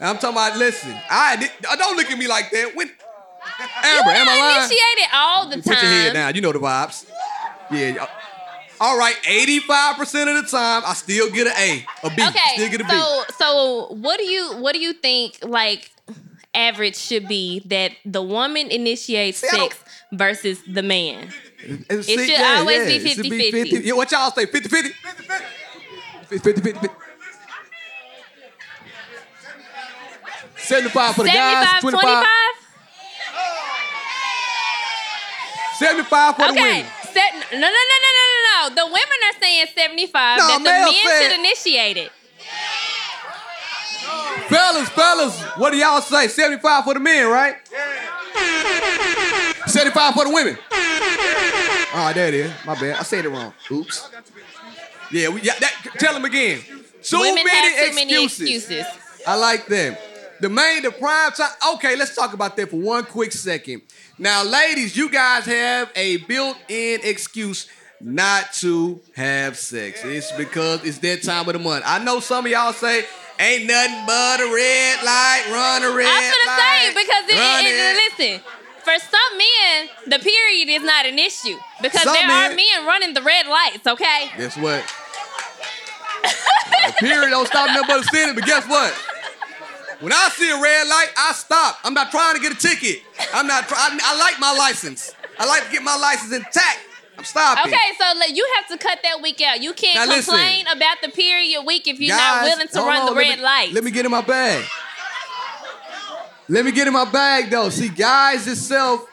[0.00, 2.74] I'm talking about, listen, I did, uh, don't look at me like that.
[2.74, 4.56] When, Amber, am I lying?
[4.64, 5.62] initiated all the time.
[5.62, 6.34] Put your head down.
[6.34, 7.06] You know the vibes.
[7.70, 8.06] Yeah.
[8.80, 12.22] All right, 85% of the time, I still get an A, a B.
[12.28, 12.90] Okay, Still get a B.
[12.90, 15.90] so so what do you what do you think like
[16.54, 21.32] average should be that the woman initiates See, I don't- sex versus the man?
[21.90, 23.84] And see, should always be 50-50.
[23.84, 24.46] Yeah, what y'all say?
[24.46, 24.90] 50 50?
[26.38, 26.88] 50 50
[30.68, 32.02] 75 for the guys, 75 25.
[32.02, 32.28] 25?
[35.78, 36.62] 75 for the Okay.
[36.62, 36.86] women.
[37.12, 38.74] Set, no, no, no, no, no, no, no.
[38.74, 42.12] The women are saying 75 No, that the men said- should initiate it.
[44.48, 46.28] Fellas, fellas, what do y'all say?
[46.28, 47.56] 75 for the men, right?
[49.66, 50.58] 75 for the women.
[50.72, 52.52] All right, ah, there it is.
[52.64, 52.96] My bad.
[52.98, 53.52] I said it wrong.
[53.70, 54.08] Oops.
[55.10, 56.60] Yeah, we, yeah that, tell them again.
[57.02, 58.68] Too women many have too many excuses.
[58.70, 58.86] excuses.
[59.26, 59.98] I like that.
[60.40, 61.50] The main, the prime time.
[61.74, 63.82] Okay, let's talk about that for one quick second.
[64.18, 67.66] Now, ladies, you guys have a built-in excuse
[68.00, 70.04] not to have sex.
[70.04, 71.82] It's because it's that time of the month.
[71.86, 73.04] I know some of y'all say,
[73.40, 76.80] ain't nothing but a red light, run a red I'm gonna light.
[76.86, 78.40] say because it, run it, it- listen,
[78.84, 82.86] for some men, the period is not an issue because Some there are men- men
[82.86, 83.86] running the red lights.
[83.86, 84.84] Okay, Guess what?
[86.22, 88.94] the period don't stop nothing but a sinning, but guess what?
[90.00, 91.78] When I see a red light, I stop.
[91.84, 93.02] I'm not trying to get a ticket.
[93.34, 93.66] I'm not.
[93.66, 95.12] Try- I, I like my license.
[95.38, 96.78] I like to get my license intact.
[97.16, 97.72] I'm stopping.
[97.72, 99.60] Okay, so like, you have to cut that week out.
[99.60, 100.34] You can't Now listen.
[100.34, 103.12] complain about the period week if you're not Guys, willing to hold run on, the
[103.12, 103.72] let red me- light.
[103.72, 104.64] Let me get in my bag.
[106.48, 107.68] Let me get in my bag though.
[107.68, 109.04] See, guys itself,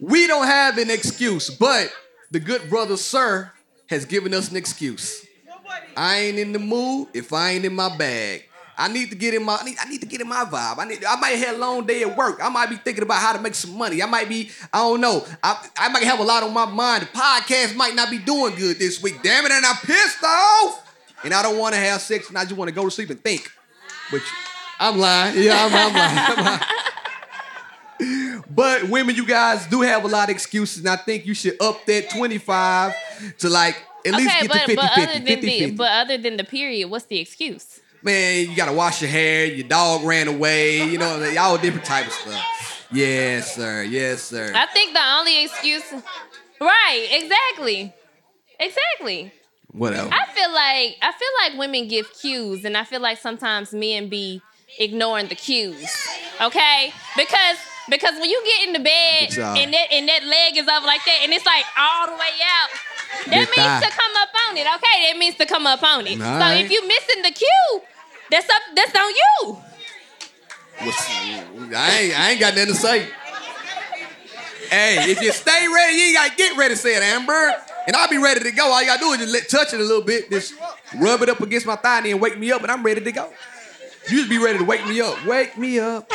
[0.00, 1.90] we don't have an excuse, but
[2.30, 3.52] the good brother sir
[3.88, 5.24] has given us an excuse.
[5.96, 8.47] I ain't in the mood if I ain't in my bag.
[8.80, 10.78] I need to get in my I need, I need to get in my vibe.
[10.78, 12.38] I need I might have a long day at work.
[12.40, 14.00] I might be thinking about how to make some money.
[14.00, 15.26] I might be, I don't know.
[15.42, 17.02] I, I might have a lot on my mind.
[17.02, 19.20] The podcast might not be doing good this week.
[19.22, 20.84] Damn it, and I'm pissed off.
[21.24, 23.10] And I don't want to have sex and I just want to go to sleep
[23.10, 23.50] and think.
[24.12, 24.22] But
[24.78, 25.42] I'm lying.
[25.42, 26.38] Yeah, I'm, I'm lying.
[26.38, 26.60] I'm lying.
[28.48, 31.60] But women, you guys do have a lot of excuses, and I think you should
[31.60, 32.94] up that 25
[33.38, 33.76] to like
[34.06, 35.02] at least okay, get but, to 50 but 50.
[35.02, 35.76] other than 50, the 50.
[35.76, 37.80] but other than the period, what's the excuse?
[38.02, 42.06] Man, you gotta wash your hair, your dog ran away, you know, y'all different type
[42.06, 42.86] of stuff.
[42.92, 43.82] Yes, sir.
[43.82, 44.52] Yes, sir.
[44.54, 45.92] I think the only excuse,
[46.60, 47.08] right?
[47.10, 47.92] Exactly,
[48.58, 49.32] exactly.
[49.72, 50.10] Whatever.
[50.12, 54.08] I feel like I feel like women give cues, and I feel like sometimes men
[54.08, 54.40] be
[54.78, 55.94] ignoring the cues.
[56.40, 57.58] Okay, because
[57.90, 61.04] because when you get in the bed and that and that leg is up like
[61.04, 62.70] that, and it's like all the way out.
[63.26, 63.80] That Your means thigh.
[63.80, 64.66] to come up on it.
[64.76, 66.20] Okay, that means to come up on it.
[66.20, 66.64] All so right.
[66.64, 67.80] if you missing the cue,
[68.30, 68.62] that's up.
[68.74, 69.58] That's on you.
[70.80, 73.06] What's- I ain't, I ain't got nothing to say.
[74.70, 77.54] Hey, if you stay ready, you ain't gotta get ready, said Amber.
[77.86, 78.70] And I'll be ready to go.
[78.70, 80.52] All you gotta do is just let, touch it a little bit, just
[80.98, 83.12] rub it up against my thigh and then wake me up, and I'm ready to
[83.12, 83.32] go.
[84.10, 85.24] You just be ready to wake me up.
[85.26, 86.10] Wake me up.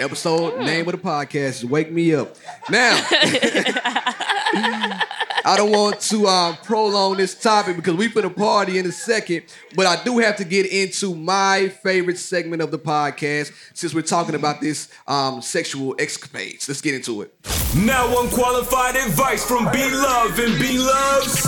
[0.00, 2.34] Episode name of the podcast is Wake Me Up.
[2.70, 2.96] Now,
[4.52, 8.92] I don't want to um, prolong this topic because we put a party in a
[8.92, 9.44] second,
[9.74, 14.02] but I do have to get into my favorite segment of the podcast since we're
[14.02, 16.68] talking about this um, sexual escapades.
[16.68, 17.34] Let's get into it.
[17.76, 21.46] Now unqualified advice from B Love and B Love's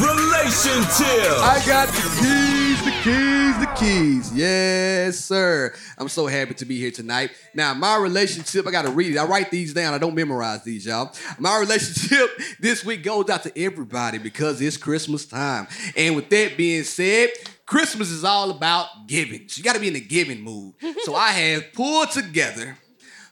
[0.00, 1.38] Relation Tip.
[1.44, 2.57] I got the keys,
[2.88, 4.34] the keys, the keys.
[4.34, 5.74] Yes, sir.
[5.98, 7.32] I'm so happy to be here tonight.
[7.52, 9.18] Now, my relationship, I got to read it.
[9.18, 9.92] I write these down.
[9.92, 11.12] I don't memorize these, y'all.
[11.38, 12.30] My relationship
[12.60, 15.68] this week goes out to everybody because it's Christmas time.
[15.96, 17.28] And with that being said,
[17.66, 19.48] Christmas is all about giving.
[19.48, 20.72] So you got to be in a giving mood.
[21.02, 22.78] So I have pulled together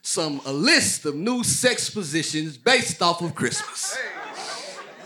[0.03, 3.97] some a list of new sex positions based off of Christmas.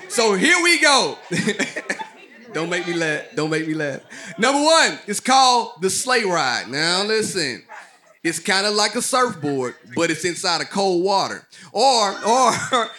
[0.10, 1.18] So here we go.
[2.54, 3.24] Don't make me laugh.
[3.36, 4.02] Don't make me laugh.
[4.38, 6.68] Number one, it's called the sleigh ride.
[6.70, 7.64] Now listen,
[8.24, 11.48] it's kind of like a surfboard, but it's inside of cold water.
[11.72, 12.54] Or, or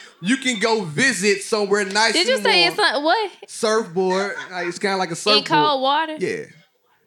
[0.20, 2.12] you can go visit somewhere nice.
[2.12, 2.68] Did you say warm.
[2.68, 4.34] it's not what surfboard?
[4.50, 5.38] It's kind of like a surfboard.
[5.38, 6.16] in cold water?
[6.18, 6.46] Yeah.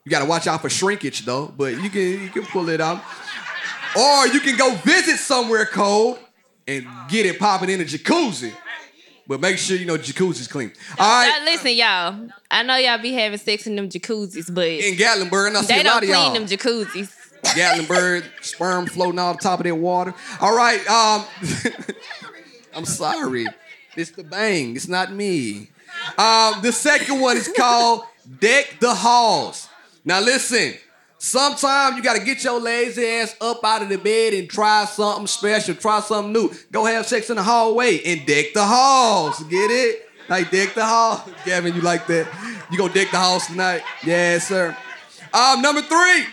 [0.03, 3.01] You gotta watch out for shrinkage though, but you can you can pull it out.
[3.97, 6.19] Or you can go visit somewhere cold
[6.67, 8.53] and get it popping in a jacuzzi.
[9.27, 10.71] But make sure you know jacuzzi's clean.
[10.99, 11.39] All right.
[11.39, 12.29] Now, listen, y'all.
[12.51, 15.73] I know y'all be having sex in them jacuzzis, but In Gatlinburg, and I see
[15.73, 16.33] they a don't lot of clean y'all.
[16.33, 17.11] them jacuzzis.
[17.43, 20.13] Gatlinburg, sperm floating on top of that water.
[20.41, 20.79] All right.
[20.87, 21.25] Um,
[22.75, 23.47] I'm sorry.
[23.95, 24.75] It's the bang.
[24.75, 25.69] It's not me.
[26.17, 28.03] Um, the second one is called
[28.39, 29.69] Deck the Halls.
[30.03, 30.73] Now listen.
[31.25, 35.25] Sometimes you gotta get your lazy ass up out of the bed and try something
[35.25, 36.51] special, try something new.
[36.71, 39.41] Go have sex in the hallway and deck the halls.
[39.45, 40.07] Get it?
[40.29, 41.27] Like deck the hall.
[41.45, 42.27] Gavin, you like that?
[42.69, 43.81] You gonna deck the halls tonight?
[44.05, 44.77] Yes, sir.
[45.33, 46.25] Um, number three,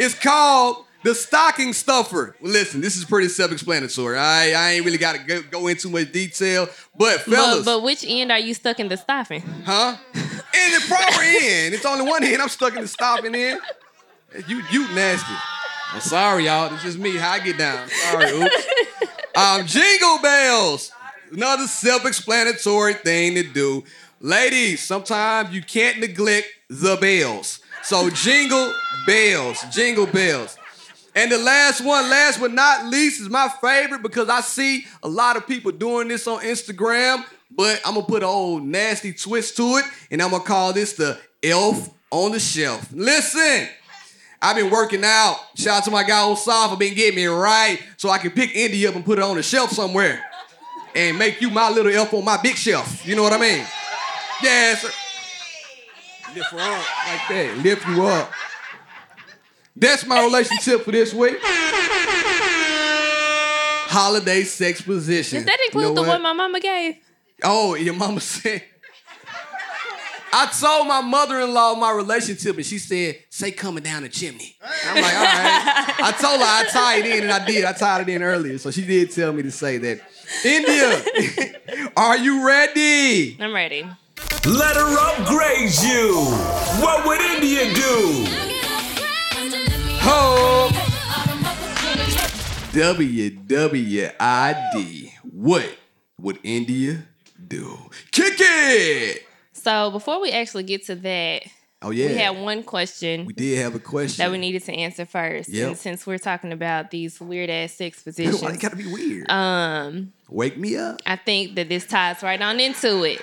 [0.00, 2.34] it's called the stocking stuffer.
[2.40, 4.18] Well, listen, this is pretty self-explanatory.
[4.18, 7.82] I, I ain't really got to go, go into much detail, but fellas, But, but
[7.84, 9.42] which end are you stuck in the stuffing?
[9.64, 9.96] huh?
[10.14, 11.72] In the proper end.
[11.74, 12.42] It's only one end.
[12.42, 13.60] I'm stuck in the stopping end.
[14.46, 15.32] You, you nasty.
[15.92, 16.72] I'm sorry, y'all.
[16.74, 17.16] It's just me.
[17.16, 17.88] How I get down.
[17.88, 18.66] Sorry, oops.
[19.36, 20.90] Um, jingle bells.
[21.30, 23.84] Another self-explanatory thing to do.
[24.18, 27.60] Ladies, sometimes you can't neglect the bells.
[27.84, 28.74] So jingle
[29.06, 30.58] bells, jingle bells.
[31.14, 35.08] And the last one, last but not least, is my favorite because I see a
[35.08, 39.56] lot of people doing this on Instagram, but I'm gonna put an old nasty twist
[39.58, 42.88] to it, and I'm gonna call this the elf on the shelf.
[42.92, 43.68] Listen,
[44.40, 45.36] I've been working out.
[45.56, 48.54] Shout out to my guy Osaf for been getting me right so I can pick
[48.54, 50.24] Indy up and put it on the shelf somewhere
[50.94, 53.04] and make you my little elf on my big shelf.
[53.06, 53.64] You know what I mean?
[54.42, 54.82] Yes.
[54.82, 54.90] sir.
[56.36, 57.58] Lift her up like that.
[57.62, 58.30] Lift you up.
[59.74, 61.38] That's my relationship for this week.
[63.90, 65.38] Holiday sex position.
[65.38, 66.08] Does that include You know the what?
[66.10, 66.96] one my mama gave?
[67.42, 68.62] Oh, your mama said.
[70.32, 75.02] I told my mother-in-law my relationship, and she said, "Say coming down the chimney." I'm
[75.02, 75.94] like, all right.
[76.00, 77.64] I told her I tied it in, and I did.
[77.64, 80.00] I tied it in earlier, so she did tell me to say that.
[80.44, 83.36] India, are you ready?
[83.40, 83.86] I'm ready.
[84.44, 86.14] Let her upgrade you.
[86.82, 88.24] What would India do?
[90.00, 90.68] Ho!
[92.72, 95.12] WWID.
[95.32, 95.76] What
[96.20, 97.04] would India
[97.46, 97.78] do?
[98.10, 99.24] Kick it!
[99.58, 101.42] So before we actually get to that,
[101.80, 104.24] Oh yeah, we had one question We did have a question.
[104.24, 105.48] that we needed to answer first.
[105.48, 105.68] Yep.
[105.68, 109.30] And since we're talking about these weird ass sex Why positions, it gotta be weird?
[109.30, 111.00] um, Wake me up.
[111.06, 113.22] I think that this ties right on into it.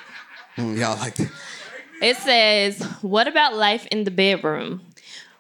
[0.58, 1.32] Mm, Y'all like that?
[2.02, 4.82] It says, What about life in the bedroom?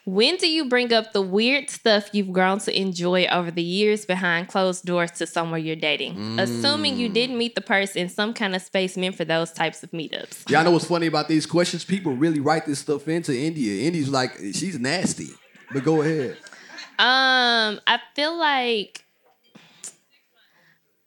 [0.05, 4.05] When do you bring up the weird stuff you've grown to enjoy over the years
[4.05, 6.39] behind closed doors to someone you're dating?
[6.39, 9.81] Assuming you didn't meet the person in some kind of space meant for those types
[9.81, 10.47] of meetups.
[10.47, 11.83] Y'all know what's funny about these questions?
[11.83, 13.87] People really write this stuff into India.
[13.87, 15.29] India's like, she's nasty.
[15.73, 16.37] But go ahead.
[16.99, 19.03] Um, I feel like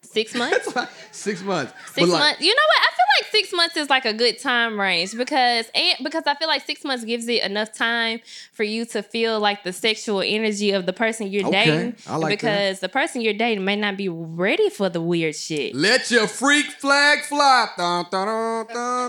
[0.03, 0.75] six months.
[1.13, 1.73] Six months.
[1.93, 2.41] Six like- months.
[2.41, 2.81] You know what?
[2.81, 6.49] I like six months is like a good time range because and because I feel
[6.49, 8.21] like six months gives it enough time
[8.53, 11.97] for you to feel like the sexual energy of the person you're Okay, dating.
[12.07, 12.47] I like that.
[12.47, 15.75] because the person you're dating may not be ready for the weird shit.
[15.75, 17.69] Let your freak flag fly.
[17.77, 18.67] Dun, dun,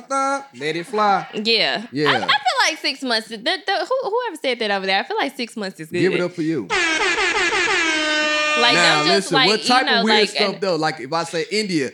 [0.10, 0.44] dun.
[0.58, 1.28] Let it fly.
[1.34, 1.88] Yeah.
[1.92, 2.10] Yeah.
[2.10, 2.28] I, I feel
[2.68, 3.28] like six months.
[3.30, 6.00] The, the, who, whoever said that over there, I feel like six months is good.
[6.00, 6.68] Give it up for you.
[8.60, 10.76] Like, now, just listen, like, what type you know, of weird like, stuff though?
[10.76, 11.92] Like if I say India,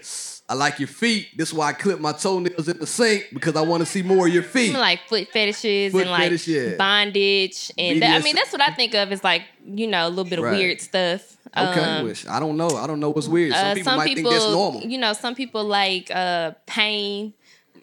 [0.48, 1.30] I like your feet.
[1.36, 4.04] This is why I clip my toenails in the sink because I want to see
[4.04, 4.74] more of your feet.
[4.76, 6.76] like foot fetishes Foot and like fetish, yeah.
[6.78, 10.10] bondage and that, I mean that's what I think of as like you know a
[10.10, 10.58] little bit of Right.
[10.58, 11.36] weird stuff.
[11.58, 12.28] Okay, Um, wish.
[12.28, 12.68] I don't know.
[12.70, 13.54] I don't know what's weird.
[13.54, 14.82] Some uh, people some might people, think that's normal.
[14.82, 17.34] you know, some people like uh pain,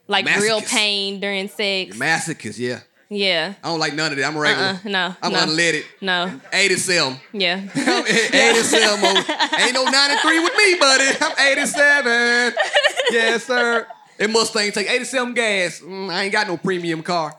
[0.06, 1.96] like real pain during sex.
[1.96, 2.80] Masochist, yeah.
[3.12, 3.54] Yeah.
[3.62, 4.24] I don't like none of that.
[4.26, 4.68] I'm regular.
[4.68, 5.38] Uh-uh, no, I'm no.
[5.40, 5.84] unleaded.
[6.00, 6.40] No.
[6.52, 7.18] 87.
[7.32, 7.56] Yeah.
[7.74, 9.00] 87.
[9.02, 9.58] oh.
[9.60, 11.10] Ain't no 93 with me, buddy.
[11.20, 12.54] I'm 87.
[13.10, 13.86] Yes, sir.
[14.18, 15.80] That Mustang take 87 gas.
[15.80, 17.34] Mm, I ain't got no premium car.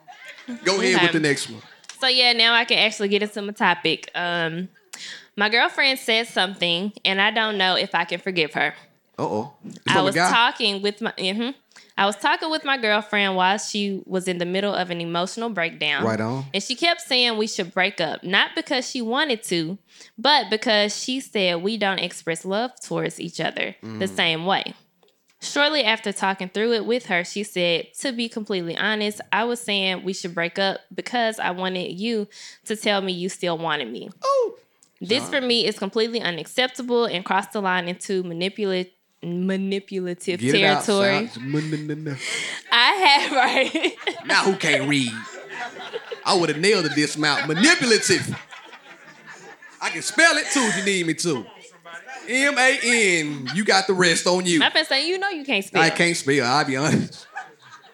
[0.64, 1.04] Go ahead Okay.
[1.06, 1.62] with the next one.
[2.00, 4.12] So yeah, now I can actually get into my topic.
[4.14, 4.68] Um,
[5.36, 8.76] my girlfriend said something, and I don't know if I can forgive her.
[9.18, 9.54] Uh oh.
[9.88, 11.56] I was talking with my mhm.
[11.98, 15.50] I was talking with my girlfriend while she was in the middle of an emotional
[15.50, 16.04] breakdown.
[16.04, 16.46] Right on.
[16.54, 19.78] And she kept saying we should break up, not because she wanted to,
[20.18, 24.16] but because she said we don't express love towards each other the Mm.
[24.16, 24.74] same way.
[25.40, 29.60] Shortly after talking through it with her, she said, To be completely honest, I was
[29.60, 32.28] saying we should break up because I wanted you
[32.66, 34.10] to tell me you still wanted me.
[34.24, 34.56] Oh.
[35.02, 38.94] This for me is completely unacceptable and crossed the line into manipulative
[39.24, 41.30] manipulative Get territory.
[42.72, 43.94] I have right.
[44.26, 45.12] Now who can't read?
[46.26, 47.48] I would have nailed the dismount.
[47.48, 48.36] Manipulative.
[49.82, 51.46] I can spell it too if you need me to.
[52.28, 53.50] M A N.
[53.54, 54.64] You got the rest on you.
[54.64, 55.82] I've been saying, you know, you can't spell.
[55.82, 56.46] I can't spell.
[56.46, 57.28] I'll be honest.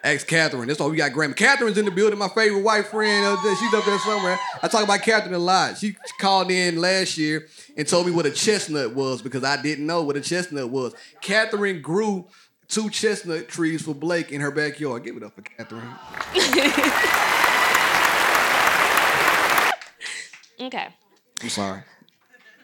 [0.04, 0.68] Ask Catherine.
[0.68, 1.34] That's all we got Grandma.
[1.34, 2.18] Catherine's in the building.
[2.18, 3.26] My favorite white friend.
[3.26, 4.40] uh, She's up there somewhere.
[4.64, 5.78] I talk about Catherine a lot.
[5.78, 9.86] She called in last year and told me what a chestnut was because I didn't
[9.86, 10.94] know what a chestnut was.
[11.22, 12.28] Catherine grew
[12.70, 15.04] two chestnut trees for Blake in her backyard.
[15.04, 15.84] Give it up for Catherine.
[20.62, 20.88] Okay.
[21.42, 21.82] I'm sorry.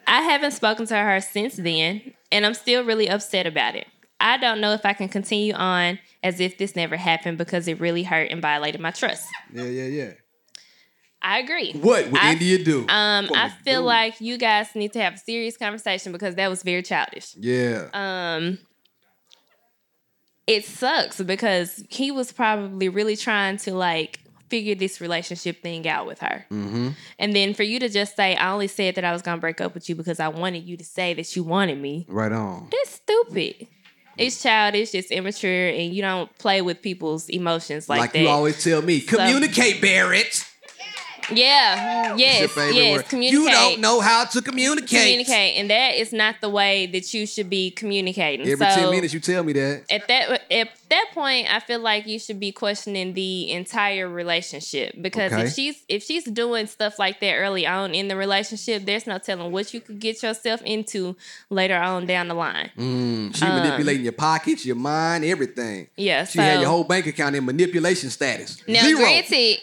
[0.08, 3.88] I haven't spoken to her since then, and I'm still really upset about it.
[4.20, 7.80] I don't know if I can continue on as if this never happened because it
[7.80, 9.28] really hurt and violated my trust.
[9.54, 10.12] Yeah, yeah, yeah.
[11.22, 11.72] I agree.
[11.74, 12.86] What would I- India do?
[12.90, 13.86] Um, What I feel do?
[13.88, 17.36] like you guys need to have a serious conversation because that was very childish.
[17.38, 17.88] Yeah.
[17.94, 18.60] Um,
[20.48, 24.20] it sucks because he was probably really trying to like
[24.50, 26.46] figure this relationship thing out with her.
[26.52, 26.90] mm-hmm.
[27.18, 29.60] And then for you to just say, I only said that I was gonna break
[29.60, 32.06] up with you because I wanted you to say that you wanted me.
[32.08, 32.70] Right on.
[32.72, 33.68] That's stupid.
[34.18, 38.20] It's childish, it's immature, and you don't play with people's emotions like, Like, that.
[38.20, 40.46] you always tell me, communicate, Barrett.
[41.32, 42.98] Yeah, yes, your favorite yes.
[42.98, 43.10] word.
[43.10, 43.40] Communicate.
[43.42, 44.90] You don't know how to communicate.
[44.90, 48.48] Communicate, and that is not the way that you should be communicating.
[48.48, 49.84] Every so 10 minutes you tell me that.
[49.90, 54.96] at that at that point, I feel like you should be questioning the entire relationship
[55.02, 55.44] because Okay.
[55.46, 59.18] if she's if she's doing stuff like that early on in the relationship, there's no
[59.18, 61.16] telling what you could get yourself into
[61.50, 62.70] later on down the line.
[62.78, 65.88] Mm, she Um, manipulating your pockets, your mind, everything.
[65.98, 68.58] Yeah, She so had your whole bank account in manipulation status.
[68.68, 69.00] now Zero.
[69.00, 69.58] granted,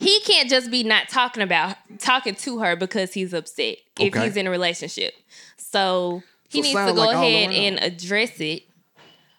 [0.00, 4.24] he can't just be not talking about talking to her because he's upset if Okay.
[4.24, 5.14] he's in a relationship.
[5.56, 8.64] So he So needs to go like ahead and address it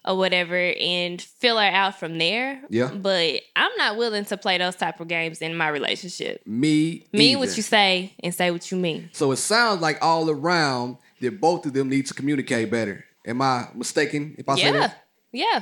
[0.06, 2.62] or whatever and fill her out from there.
[2.70, 2.92] Yeah.
[2.92, 6.42] But I'm not willing to play those type of games in my relationship.
[6.48, 9.10] Me, Mean what you say and say what you mean.
[9.14, 13.06] So it sounds like all around that both of them need to communicate better.
[13.28, 14.72] Am I mistaken if I say Yeah.
[14.72, 15.04] that?
[15.32, 15.62] Yeah.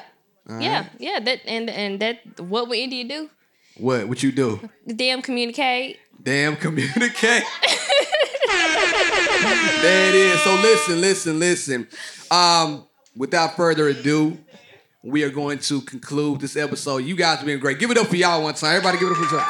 [0.49, 0.81] All Yeah.
[0.81, 0.89] right.
[0.99, 1.19] Yeah.
[1.19, 3.29] That and and that what would India do?
[3.79, 4.07] What?
[4.07, 4.69] What you do?
[4.87, 5.99] Damn communicate.
[6.21, 7.43] Damn, communicate.
[9.81, 10.41] there it is.
[10.41, 11.87] So listen, listen, listen.
[12.29, 14.37] Um, without further ado,
[15.01, 16.97] we are going to conclude this episode.
[16.99, 17.79] You guys have been great.
[17.79, 18.75] Give it up for y'all one time.
[18.75, 19.45] Everybody give it up for each other.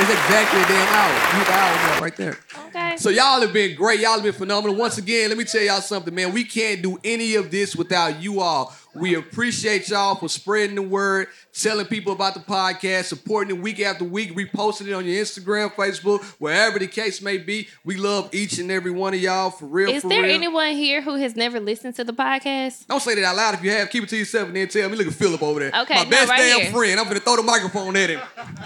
[0.00, 1.38] It's exactly a damn hour.
[1.38, 2.38] You the hour right there.
[2.68, 2.96] Okay.
[2.96, 4.00] So y'all have been great.
[4.00, 4.74] Y'all have been phenomenal.
[4.74, 6.32] Once again, let me tell y'all something, man.
[6.32, 8.74] We can't do any of this without you all.
[8.94, 13.80] We appreciate y'all for spreading the word, telling people about the podcast, supporting it week
[13.80, 17.68] after week, reposting it on your Instagram, Facebook, wherever the case may be.
[17.84, 19.90] We love each and every one of y'all for real.
[19.90, 20.34] Is for there real.
[20.34, 22.86] anyone here who has never listened to the podcast?
[22.86, 23.90] Don't say that out loud if you have.
[23.90, 24.96] Keep it to yourself and then tell me.
[24.96, 25.72] Look at Philip over there.
[25.82, 26.72] Okay, My no, best right damn here.
[26.72, 26.98] friend.
[27.00, 28.20] I'm gonna throw the microphone at him.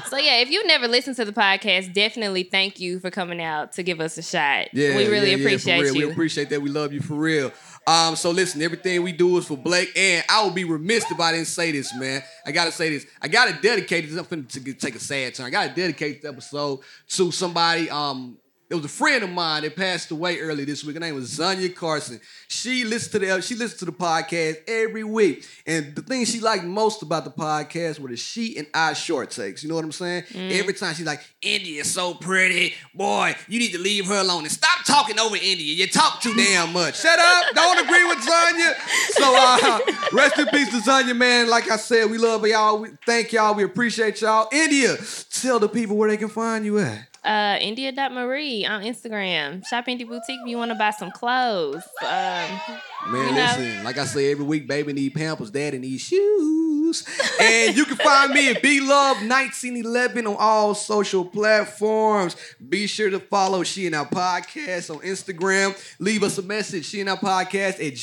[0.08, 3.72] So yeah, if you've never listened to the podcast, definitely thank you for coming out
[3.74, 4.68] to give us a shot.
[4.72, 5.94] Yeah, we really yeah, yeah, appreciate real.
[5.94, 6.06] you.
[6.06, 6.62] We appreciate that.
[6.62, 7.52] We love you for real.
[7.86, 11.20] Um, so listen, everything we do is for Blake, and I would be remiss if
[11.20, 12.22] I didn't say this, man.
[12.46, 13.06] I gotta say this.
[13.20, 14.18] I gotta dedicate this.
[14.18, 15.46] I'm finna to take a sad turn.
[15.46, 17.90] I gotta dedicate this episode to somebody.
[17.90, 18.38] Um,
[18.70, 20.96] it was a friend of mine that passed away early this week.
[20.96, 22.18] Her name was Zonia Carson.
[22.48, 26.40] She listened to the she listens to the podcast every week, and the thing she
[26.40, 29.62] liked most about the podcast were the she and I short takes.
[29.62, 30.24] You know what I'm saying?
[30.34, 33.34] Every time she's like, "India is so pretty, boy.
[33.48, 35.74] You need to leave her alone and stop talking over India.
[35.74, 37.00] You talk too damn much.
[37.00, 37.54] Shut up.
[37.54, 38.74] Don't agree with Zonia."
[39.10, 39.78] So, uh,
[40.12, 41.50] rest in peace to Zonia, man.
[41.50, 42.78] Like I said, we love y'all.
[42.78, 43.54] We thank y'all.
[43.54, 44.48] We appreciate y'all.
[44.52, 44.96] India,
[45.30, 47.13] tell the people where they can find you at.
[47.24, 49.66] Uh, India.Marie on Instagram.
[49.66, 51.82] Shop Indie Boutique if you want to buy some clothes.
[52.02, 53.56] Um, Man, You know?
[53.58, 57.04] listen, like I say every week, baby need pampers, daddy need shoes.
[57.40, 62.36] And you can find me at Be Love 1911 on all social platforms.
[62.68, 65.74] Be sure to follow She and I Podcast on Instagram.
[65.98, 67.94] Leave us a message, She and I Podcast at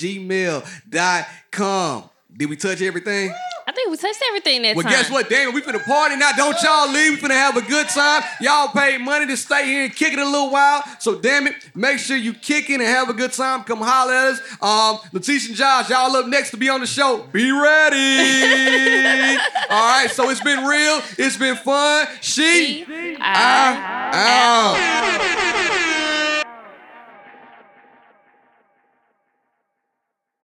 [0.91, 2.09] gmail.com.
[2.35, 3.33] Did we touch everything?
[3.67, 4.91] I think we touched everything that Well, time.
[4.93, 5.53] guess what, Damon?
[5.53, 6.31] We finna party now.
[6.31, 7.11] Don't y'all leave.
[7.11, 8.23] We finna have a good time.
[8.41, 10.83] Y'all paid money to stay here and kick it a little while.
[10.99, 13.63] So, damn it, make sure you kick in and have a good time.
[13.63, 14.41] Come holler at us.
[14.61, 17.27] Um, Letitia and Josh, y'all up next to be on the show.
[17.31, 19.37] Be ready.
[19.69, 21.01] All right, so it's been real.
[21.17, 22.07] It's been fun.
[22.21, 24.77] She, She, I, I, out.